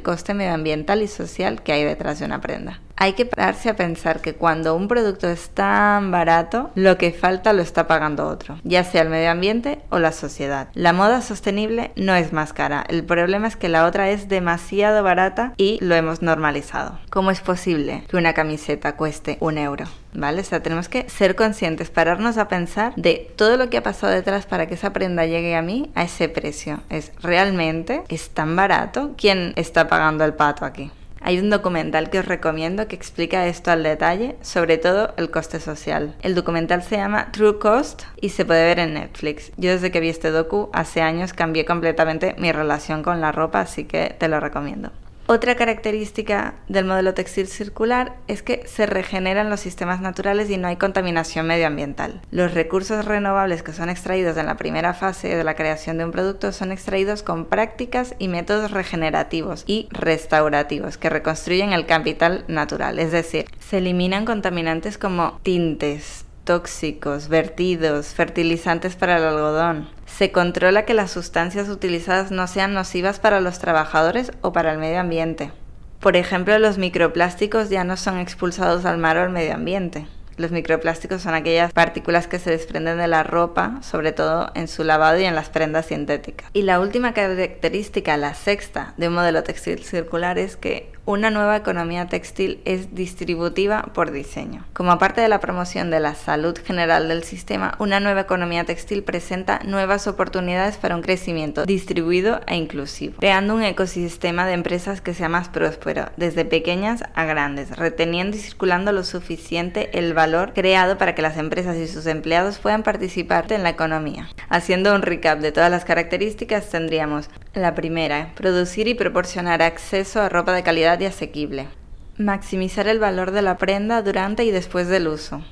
coste 0.00 0.32
medioambiental 0.32 1.02
y 1.02 1.08
social 1.08 1.60
que 1.64 1.72
hay 1.72 1.82
detrás 1.82 2.20
de 2.20 2.26
una 2.26 2.40
prenda 2.40 2.80
hay 2.98 3.12
que 3.12 3.26
pararse 3.26 3.68
a 3.68 3.76
pensar 3.76 4.20
que 4.20 4.34
cuando 4.34 4.74
un 4.74 4.88
producto 4.88 5.28
es 5.28 5.50
tan 5.50 6.10
barato, 6.10 6.70
lo 6.74 6.98
que 6.98 7.12
falta 7.12 7.52
lo 7.52 7.62
está 7.62 7.86
pagando 7.86 8.26
otro, 8.26 8.58
ya 8.64 8.82
sea 8.82 9.02
el 9.02 9.08
medio 9.08 9.30
ambiente 9.30 9.78
o 9.90 9.98
la 9.98 10.12
sociedad. 10.12 10.68
La 10.74 10.92
moda 10.92 11.22
sostenible 11.22 11.92
no 11.96 12.14
es 12.14 12.32
más 12.32 12.52
cara, 12.52 12.84
el 12.88 13.04
problema 13.04 13.46
es 13.46 13.56
que 13.56 13.68
la 13.68 13.86
otra 13.86 14.10
es 14.10 14.28
demasiado 14.28 15.02
barata 15.02 15.54
y 15.56 15.78
lo 15.80 15.94
hemos 15.94 16.22
normalizado. 16.22 16.98
¿Cómo 17.10 17.30
es 17.30 17.40
posible 17.40 18.04
que 18.08 18.16
una 18.16 18.34
camiseta 18.34 18.96
cueste 18.96 19.36
un 19.48 19.58
euro? 19.58 19.84
¿Vale? 20.14 20.40
O 20.40 20.44
sea, 20.44 20.62
tenemos 20.62 20.88
que 20.88 21.08
ser 21.08 21.36
conscientes, 21.36 21.90
pararnos 21.90 22.38
a 22.38 22.48
pensar 22.48 22.94
de 22.96 23.30
todo 23.36 23.56
lo 23.56 23.68
que 23.68 23.78
ha 23.78 23.82
pasado 23.82 24.12
detrás 24.12 24.46
para 24.46 24.66
que 24.66 24.74
esa 24.74 24.92
prenda 24.92 25.26
llegue 25.26 25.56
a 25.56 25.62
mí 25.62 25.90
a 25.94 26.04
ese 26.04 26.28
precio. 26.28 26.80
¿Es 26.88 27.12
realmente 27.20 28.02
es 28.08 28.30
tan 28.30 28.56
barato? 28.56 29.14
¿Quién 29.16 29.52
está 29.56 29.88
pagando 29.88 30.24
el 30.24 30.34
pato 30.34 30.64
aquí? 30.64 30.90
Hay 31.20 31.38
un 31.38 31.50
documental 31.50 32.10
que 32.10 32.20
os 32.20 32.24
recomiendo 32.26 32.86
que 32.86 32.94
explica 32.94 33.46
esto 33.46 33.70
al 33.70 33.82
detalle, 33.82 34.36
sobre 34.40 34.78
todo 34.78 35.14
el 35.16 35.30
coste 35.30 35.60
social. 35.60 36.14
El 36.22 36.34
documental 36.34 36.82
se 36.82 36.96
llama 36.96 37.32
True 37.32 37.58
Cost 37.58 38.04
y 38.20 38.28
se 38.30 38.44
puede 38.44 38.64
ver 38.64 38.78
en 38.78 38.94
Netflix. 38.94 39.50
Yo 39.56 39.70
desde 39.70 39.90
que 39.90 40.00
vi 40.00 40.08
este 40.08 40.30
docu 40.30 40.70
hace 40.72 41.02
años 41.02 41.32
cambié 41.32 41.64
completamente 41.64 42.34
mi 42.38 42.52
relación 42.52 43.02
con 43.02 43.20
la 43.20 43.32
ropa, 43.32 43.60
así 43.60 43.84
que 43.84 44.14
te 44.18 44.28
lo 44.28 44.38
recomiendo. 44.38 44.90
Otra 45.30 45.56
característica 45.56 46.54
del 46.68 46.86
modelo 46.86 47.12
textil 47.12 47.48
circular 47.48 48.16
es 48.28 48.42
que 48.42 48.66
se 48.66 48.86
regeneran 48.86 49.50
los 49.50 49.60
sistemas 49.60 50.00
naturales 50.00 50.48
y 50.48 50.56
no 50.56 50.68
hay 50.68 50.76
contaminación 50.76 51.46
medioambiental. 51.46 52.22
Los 52.30 52.54
recursos 52.54 53.04
renovables 53.04 53.62
que 53.62 53.74
son 53.74 53.90
extraídos 53.90 54.38
en 54.38 54.46
la 54.46 54.56
primera 54.56 54.94
fase 54.94 55.36
de 55.36 55.44
la 55.44 55.54
creación 55.54 55.98
de 55.98 56.06
un 56.06 56.12
producto 56.12 56.50
son 56.50 56.72
extraídos 56.72 57.22
con 57.22 57.44
prácticas 57.44 58.14
y 58.18 58.28
métodos 58.28 58.70
regenerativos 58.70 59.64
y 59.66 59.88
restaurativos 59.90 60.96
que 60.96 61.10
reconstruyen 61.10 61.74
el 61.74 61.84
capital 61.84 62.46
natural, 62.48 62.98
es 62.98 63.12
decir, 63.12 63.44
se 63.58 63.78
eliminan 63.78 64.24
contaminantes 64.24 64.96
como 64.96 65.38
tintes, 65.42 66.24
tóxicos, 66.48 67.28
vertidos, 67.28 68.14
fertilizantes 68.14 68.96
para 68.96 69.18
el 69.18 69.24
algodón. 69.24 69.86
Se 70.06 70.32
controla 70.32 70.86
que 70.86 70.94
las 70.94 71.10
sustancias 71.10 71.68
utilizadas 71.68 72.30
no 72.30 72.46
sean 72.46 72.72
nocivas 72.72 73.20
para 73.20 73.42
los 73.42 73.58
trabajadores 73.58 74.32
o 74.40 74.50
para 74.50 74.72
el 74.72 74.78
medio 74.78 74.98
ambiente. 74.98 75.52
Por 76.00 76.16
ejemplo, 76.16 76.58
los 76.58 76.78
microplásticos 76.78 77.68
ya 77.68 77.84
no 77.84 77.98
son 77.98 78.18
expulsados 78.18 78.86
al 78.86 78.96
mar 78.96 79.18
o 79.18 79.24
al 79.24 79.30
medio 79.30 79.52
ambiente. 79.52 80.06
Los 80.38 80.50
microplásticos 80.50 81.20
son 81.20 81.34
aquellas 81.34 81.70
partículas 81.74 82.28
que 82.28 82.38
se 82.38 82.50
desprenden 82.50 82.96
de 82.96 83.08
la 83.08 83.24
ropa, 83.24 83.80
sobre 83.82 84.12
todo 84.12 84.50
en 84.54 84.68
su 84.68 84.84
lavado 84.84 85.20
y 85.20 85.24
en 85.24 85.34
las 85.34 85.50
prendas 85.50 85.86
sintéticas. 85.86 86.48
Y 86.54 86.62
la 86.62 86.80
última 86.80 87.12
característica, 87.12 88.16
la 88.16 88.32
sexta, 88.32 88.94
de 88.96 89.08
un 89.08 89.14
modelo 89.14 89.42
textil 89.42 89.84
circular 89.84 90.38
es 90.38 90.56
que 90.56 90.92
una 91.08 91.30
nueva 91.30 91.56
economía 91.56 92.06
textil 92.06 92.60
es 92.66 92.94
distributiva 92.94 93.80
por 93.94 94.10
diseño. 94.10 94.66
Como 94.74 94.98
parte 94.98 95.22
de 95.22 95.30
la 95.30 95.40
promoción 95.40 95.90
de 95.90 96.00
la 96.00 96.14
salud 96.14 96.54
general 96.62 97.08
del 97.08 97.24
sistema, 97.24 97.76
una 97.78 97.98
nueva 97.98 98.20
economía 98.20 98.64
textil 98.64 99.02
presenta 99.02 99.60
nuevas 99.64 100.06
oportunidades 100.06 100.76
para 100.76 100.94
un 100.94 101.00
crecimiento 101.00 101.64
distribuido 101.64 102.42
e 102.46 102.56
inclusivo, 102.56 103.14
creando 103.20 103.54
un 103.54 103.62
ecosistema 103.62 104.46
de 104.46 104.52
empresas 104.52 105.00
que 105.00 105.14
sea 105.14 105.30
más 105.30 105.48
próspero, 105.48 106.10
desde 106.18 106.44
pequeñas 106.44 107.02
a 107.14 107.24
grandes, 107.24 107.74
reteniendo 107.74 108.36
y 108.36 108.40
circulando 108.40 108.92
lo 108.92 109.02
suficiente 109.02 109.98
el 109.98 110.12
valor 110.12 110.52
creado 110.52 110.98
para 110.98 111.14
que 111.14 111.22
las 111.22 111.38
empresas 111.38 111.78
y 111.78 111.88
sus 111.88 112.04
empleados 112.04 112.58
puedan 112.58 112.82
participar 112.82 113.50
en 113.50 113.62
la 113.62 113.70
economía. 113.70 114.28
Haciendo 114.50 114.94
un 114.94 115.00
recap 115.00 115.38
de 115.38 115.52
todas 115.52 115.70
las 115.70 115.86
características, 115.86 116.68
tendríamos 116.68 117.30
la 117.54 117.74
primera, 117.74 118.32
producir 118.34 118.88
y 118.88 118.94
proporcionar 118.94 119.62
acceso 119.62 120.20
a 120.20 120.28
ropa 120.28 120.52
de 120.52 120.62
calidad 120.62 120.97
y 121.00 121.06
asequible. 121.06 121.68
Maximizar 122.16 122.88
el 122.88 122.98
valor 122.98 123.30
de 123.30 123.42
la 123.42 123.58
prenda 123.58 124.02
durante 124.02 124.44
y 124.44 124.50
después 124.50 124.88
del 124.88 125.08
uso. 125.08 125.42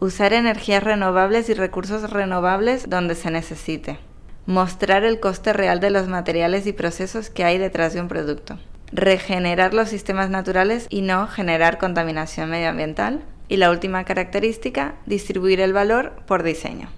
Usar 0.00 0.32
energías 0.32 0.82
renovables 0.82 1.48
y 1.48 1.54
recursos 1.54 2.10
renovables 2.10 2.88
donde 2.88 3.14
se 3.14 3.30
necesite. 3.30 3.98
Mostrar 4.46 5.04
el 5.04 5.20
coste 5.20 5.52
real 5.52 5.80
de 5.80 5.90
los 5.90 6.08
materiales 6.08 6.66
y 6.66 6.72
procesos 6.72 7.30
que 7.30 7.44
hay 7.44 7.58
detrás 7.58 7.94
de 7.94 8.00
un 8.00 8.08
producto. 8.08 8.58
Regenerar 8.92 9.74
los 9.74 9.88
sistemas 9.88 10.30
naturales 10.30 10.86
y 10.88 11.02
no 11.02 11.26
generar 11.26 11.78
contaminación 11.78 12.50
medioambiental. 12.50 13.22
Y 13.48 13.56
la 13.56 13.70
última 13.70 14.04
característica, 14.04 14.94
distribuir 15.06 15.60
el 15.60 15.72
valor 15.72 16.12
por 16.26 16.42
diseño. 16.42 16.88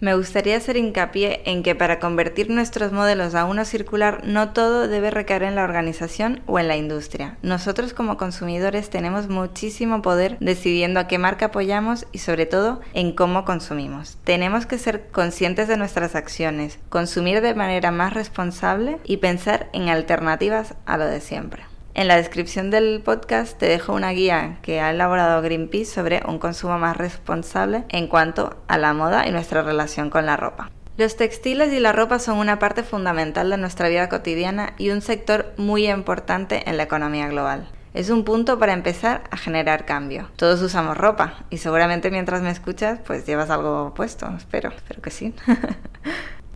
Me 0.00 0.14
gustaría 0.14 0.56
hacer 0.56 0.76
hincapié 0.76 1.42
en 1.44 1.64
que 1.64 1.74
para 1.74 1.98
convertir 1.98 2.50
nuestros 2.50 2.92
modelos 2.92 3.34
a 3.34 3.44
uno 3.44 3.64
circular 3.64 4.20
no 4.24 4.52
todo 4.52 4.86
debe 4.86 5.10
recaer 5.10 5.42
en 5.42 5.56
la 5.56 5.64
organización 5.64 6.40
o 6.46 6.60
en 6.60 6.68
la 6.68 6.76
industria. 6.76 7.36
Nosotros 7.42 7.94
como 7.94 8.16
consumidores 8.16 8.90
tenemos 8.90 9.28
muchísimo 9.28 10.00
poder 10.00 10.36
decidiendo 10.38 11.00
a 11.00 11.08
qué 11.08 11.18
marca 11.18 11.46
apoyamos 11.46 12.06
y 12.12 12.18
sobre 12.18 12.46
todo 12.46 12.80
en 12.94 13.12
cómo 13.12 13.44
consumimos. 13.44 14.18
Tenemos 14.22 14.66
que 14.66 14.78
ser 14.78 15.08
conscientes 15.08 15.66
de 15.66 15.76
nuestras 15.76 16.14
acciones, 16.14 16.78
consumir 16.90 17.40
de 17.40 17.54
manera 17.54 17.90
más 17.90 18.14
responsable 18.14 18.98
y 19.04 19.16
pensar 19.16 19.68
en 19.72 19.88
alternativas 19.88 20.74
a 20.86 20.96
lo 20.96 21.06
de 21.06 21.20
siempre. 21.20 21.67
En 21.98 22.06
la 22.06 22.14
descripción 22.14 22.70
del 22.70 23.02
podcast 23.04 23.58
te 23.58 23.66
dejo 23.66 23.92
una 23.92 24.10
guía 24.10 24.58
que 24.62 24.78
ha 24.78 24.90
elaborado 24.90 25.42
Greenpeace 25.42 25.84
sobre 25.84 26.22
un 26.28 26.38
consumo 26.38 26.78
más 26.78 26.96
responsable 26.96 27.86
en 27.88 28.06
cuanto 28.06 28.56
a 28.68 28.78
la 28.78 28.92
moda 28.92 29.26
y 29.26 29.32
nuestra 29.32 29.62
relación 29.62 30.08
con 30.08 30.24
la 30.24 30.36
ropa. 30.36 30.70
Los 30.96 31.16
textiles 31.16 31.72
y 31.72 31.80
la 31.80 31.90
ropa 31.90 32.20
son 32.20 32.38
una 32.38 32.60
parte 32.60 32.84
fundamental 32.84 33.50
de 33.50 33.56
nuestra 33.56 33.88
vida 33.88 34.08
cotidiana 34.08 34.74
y 34.78 34.90
un 34.90 35.02
sector 35.02 35.52
muy 35.56 35.90
importante 35.90 36.70
en 36.70 36.76
la 36.76 36.84
economía 36.84 37.26
global. 37.26 37.66
Es 37.94 38.10
un 38.10 38.22
punto 38.22 38.60
para 38.60 38.74
empezar 38.74 39.24
a 39.32 39.36
generar 39.36 39.84
cambio. 39.84 40.30
Todos 40.36 40.62
usamos 40.62 40.96
ropa 40.96 41.34
y 41.50 41.58
seguramente 41.58 42.12
mientras 42.12 42.42
me 42.42 42.50
escuchas 42.50 43.00
pues 43.04 43.26
llevas 43.26 43.50
algo 43.50 43.92
puesto, 43.94 44.32
espero, 44.36 44.70
espero 44.70 45.02
que 45.02 45.10
sí. 45.10 45.34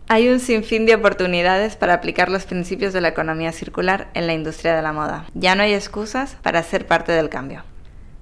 Hay 0.09 0.27
un 0.27 0.39
sinfín 0.39 0.85
de 0.85 0.95
oportunidades 0.95 1.75
para 1.75 1.93
aplicar 1.93 2.29
los 2.29 2.45
principios 2.45 2.93
de 2.93 3.01
la 3.01 3.07
economía 3.07 3.51
circular 3.51 4.09
en 4.13 4.27
la 4.27 4.33
industria 4.33 4.75
de 4.75 4.81
la 4.81 4.93
moda. 4.93 5.25
Ya 5.33 5.55
no 5.55 5.63
hay 5.63 5.73
excusas 5.73 6.37
para 6.41 6.61
ser 6.61 6.85
parte 6.85 7.13
del 7.13 7.29
cambio. 7.29 7.63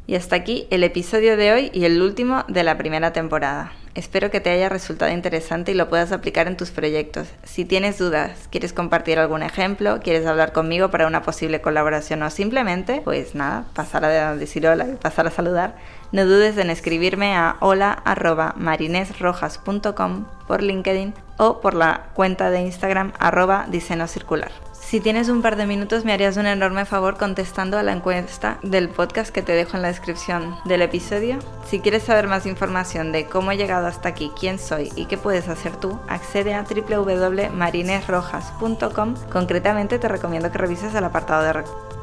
Y 0.05 0.15
hasta 0.15 0.35
aquí 0.35 0.67
el 0.69 0.83
episodio 0.83 1.37
de 1.37 1.51
hoy 1.51 1.71
y 1.73 1.85
el 1.85 2.01
último 2.01 2.45
de 2.47 2.63
la 2.63 2.77
primera 2.77 3.13
temporada. 3.13 3.73
Espero 3.93 4.31
que 4.31 4.39
te 4.39 4.49
haya 4.49 4.69
resultado 4.69 5.11
interesante 5.11 5.71
y 5.71 5.75
lo 5.75 5.89
puedas 5.89 6.13
aplicar 6.13 6.47
en 6.47 6.55
tus 6.55 6.71
proyectos. 6.71 7.27
Si 7.43 7.65
tienes 7.65 7.97
dudas, 7.97 8.47
quieres 8.49 8.71
compartir 8.71 9.19
algún 9.19 9.43
ejemplo, 9.43 9.99
quieres 10.01 10.25
hablar 10.25 10.53
conmigo 10.53 10.89
para 10.89 11.07
una 11.07 11.23
posible 11.23 11.59
colaboración 11.59 12.23
o 12.23 12.29
simplemente, 12.29 13.01
pues 13.03 13.35
nada, 13.35 13.65
pasar 13.73 14.05
a 14.05 14.37
decir 14.37 14.65
hola 14.65 14.87
y 14.87 14.95
pasar 14.95 15.27
a 15.27 15.31
saludar, 15.31 15.75
no 16.13 16.25
dudes 16.25 16.57
en 16.57 16.69
escribirme 16.69 17.35
a 17.35 17.57
hola.marinesrojas.com 17.59 20.25
por 20.47 20.63
LinkedIn 20.63 21.13
o 21.37 21.59
por 21.59 21.73
la 21.73 22.11
cuenta 22.13 22.49
de 22.49 22.61
Instagram 22.61 23.11
arroba 23.19 23.67
circular. 24.07 24.51
Si 24.91 24.99
tienes 24.99 25.29
un 25.29 25.41
par 25.41 25.55
de 25.55 25.65
minutos 25.65 26.03
me 26.03 26.11
harías 26.11 26.35
un 26.35 26.45
enorme 26.45 26.83
favor 26.83 27.15
contestando 27.15 27.77
a 27.77 27.83
la 27.83 27.93
encuesta 27.93 28.57
del 28.61 28.89
podcast 28.89 29.33
que 29.33 29.41
te 29.41 29.53
dejo 29.53 29.77
en 29.77 29.83
la 29.83 29.87
descripción 29.87 30.57
del 30.65 30.81
episodio. 30.81 31.39
Si 31.65 31.79
quieres 31.79 32.03
saber 32.03 32.27
más 32.27 32.45
información 32.45 33.13
de 33.13 33.25
cómo 33.25 33.53
he 33.53 33.57
llegado 33.57 33.87
hasta 33.87 34.09
aquí, 34.09 34.33
quién 34.37 34.59
soy 34.59 34.91
y 34.97 35.05
qué 35.05 35.17
puedes 35.17 35.47
hacer 35.47 35.77
tú, 35.77 35.97
accede 36.09 36.53
a 36.53 36.63
www.marinesrojas.com. 36.63 39.15
Concretamente 39.31 39.97
te 39.97 40.09
recomiendo 40.09 40.51
que 40.51 40.57
revises 40.57 40.93
el 40.93 41.05
apartado 41.05 41.43
de 41.43 41.53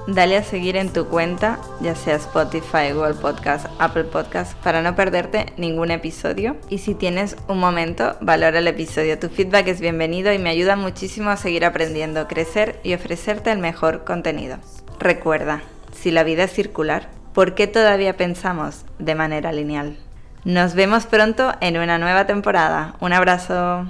Dale 0.09 0.39
a 0.39 0.43
seguir 0.43 0.77
en 0.77 0.91
tu 0.91 1.07
cuenta, 1.07 1.59
ya 1.83 1.95
sea 1.95 2.17
Spotify, 2.17 2.93
Google 2.95 3.13
Podcast, 3.13 3.67
Apple 3.79 4.05
Podcast, 4.05 4.55
para 4.65 4.81
no 4.81 4.97
perderte 4.97 5.53
ningún 5.59 5.91
episodio. 5.91 6.57
Y 6.71 6.79
si 6.79 6.95
tienes 6.95 7.37
un 7.47 7.59
momento, 7.59 8.17
valora 8.23 8.61
el 8.61 8.69
episodio. 8.69 9.19
Tu 9.19 9.29
feedback 9.29 9.69
es 9.69 9.83
bienvenido 9.83 10.33
y 10.33 10.39
me 10.39 10.49
ayuda 10.49 10.77
muchísimo 10.77 11.29
a 11.29 11.37
seguir 11.37 11.67
aprendiendo, 11.67 12.27
crecer 12.27 12.81
y 12.83 12.95
ofrecerte 12.95 13.53
el 13.53 13.59
mejor 13.59 14.05
contenido. 14.05 14.57
Recuerda, 14.99 15.61
si 15.93 16.11
la 16.11 16.25
vida 16.25 16.45
es 16.45 16.55
circular, 16.55 17.11
¿por 17.35 17.55
qué 17.55 17.67
todavía 17.67 18.17
pensamos 18.17 18.87
de 18.99 19.15
manera 19.15 19.53
lineal? 19.53 19.99
Nos 20.43 20.73
vemos 20.73 21.05
pronto 21.05 21.53
en 21.61 21.77
una 21.77 21.99
nueva 21.99 22.27
temporada. 22.27 22.95
Un 23.01 23.13
abrazo. 23.13 23.87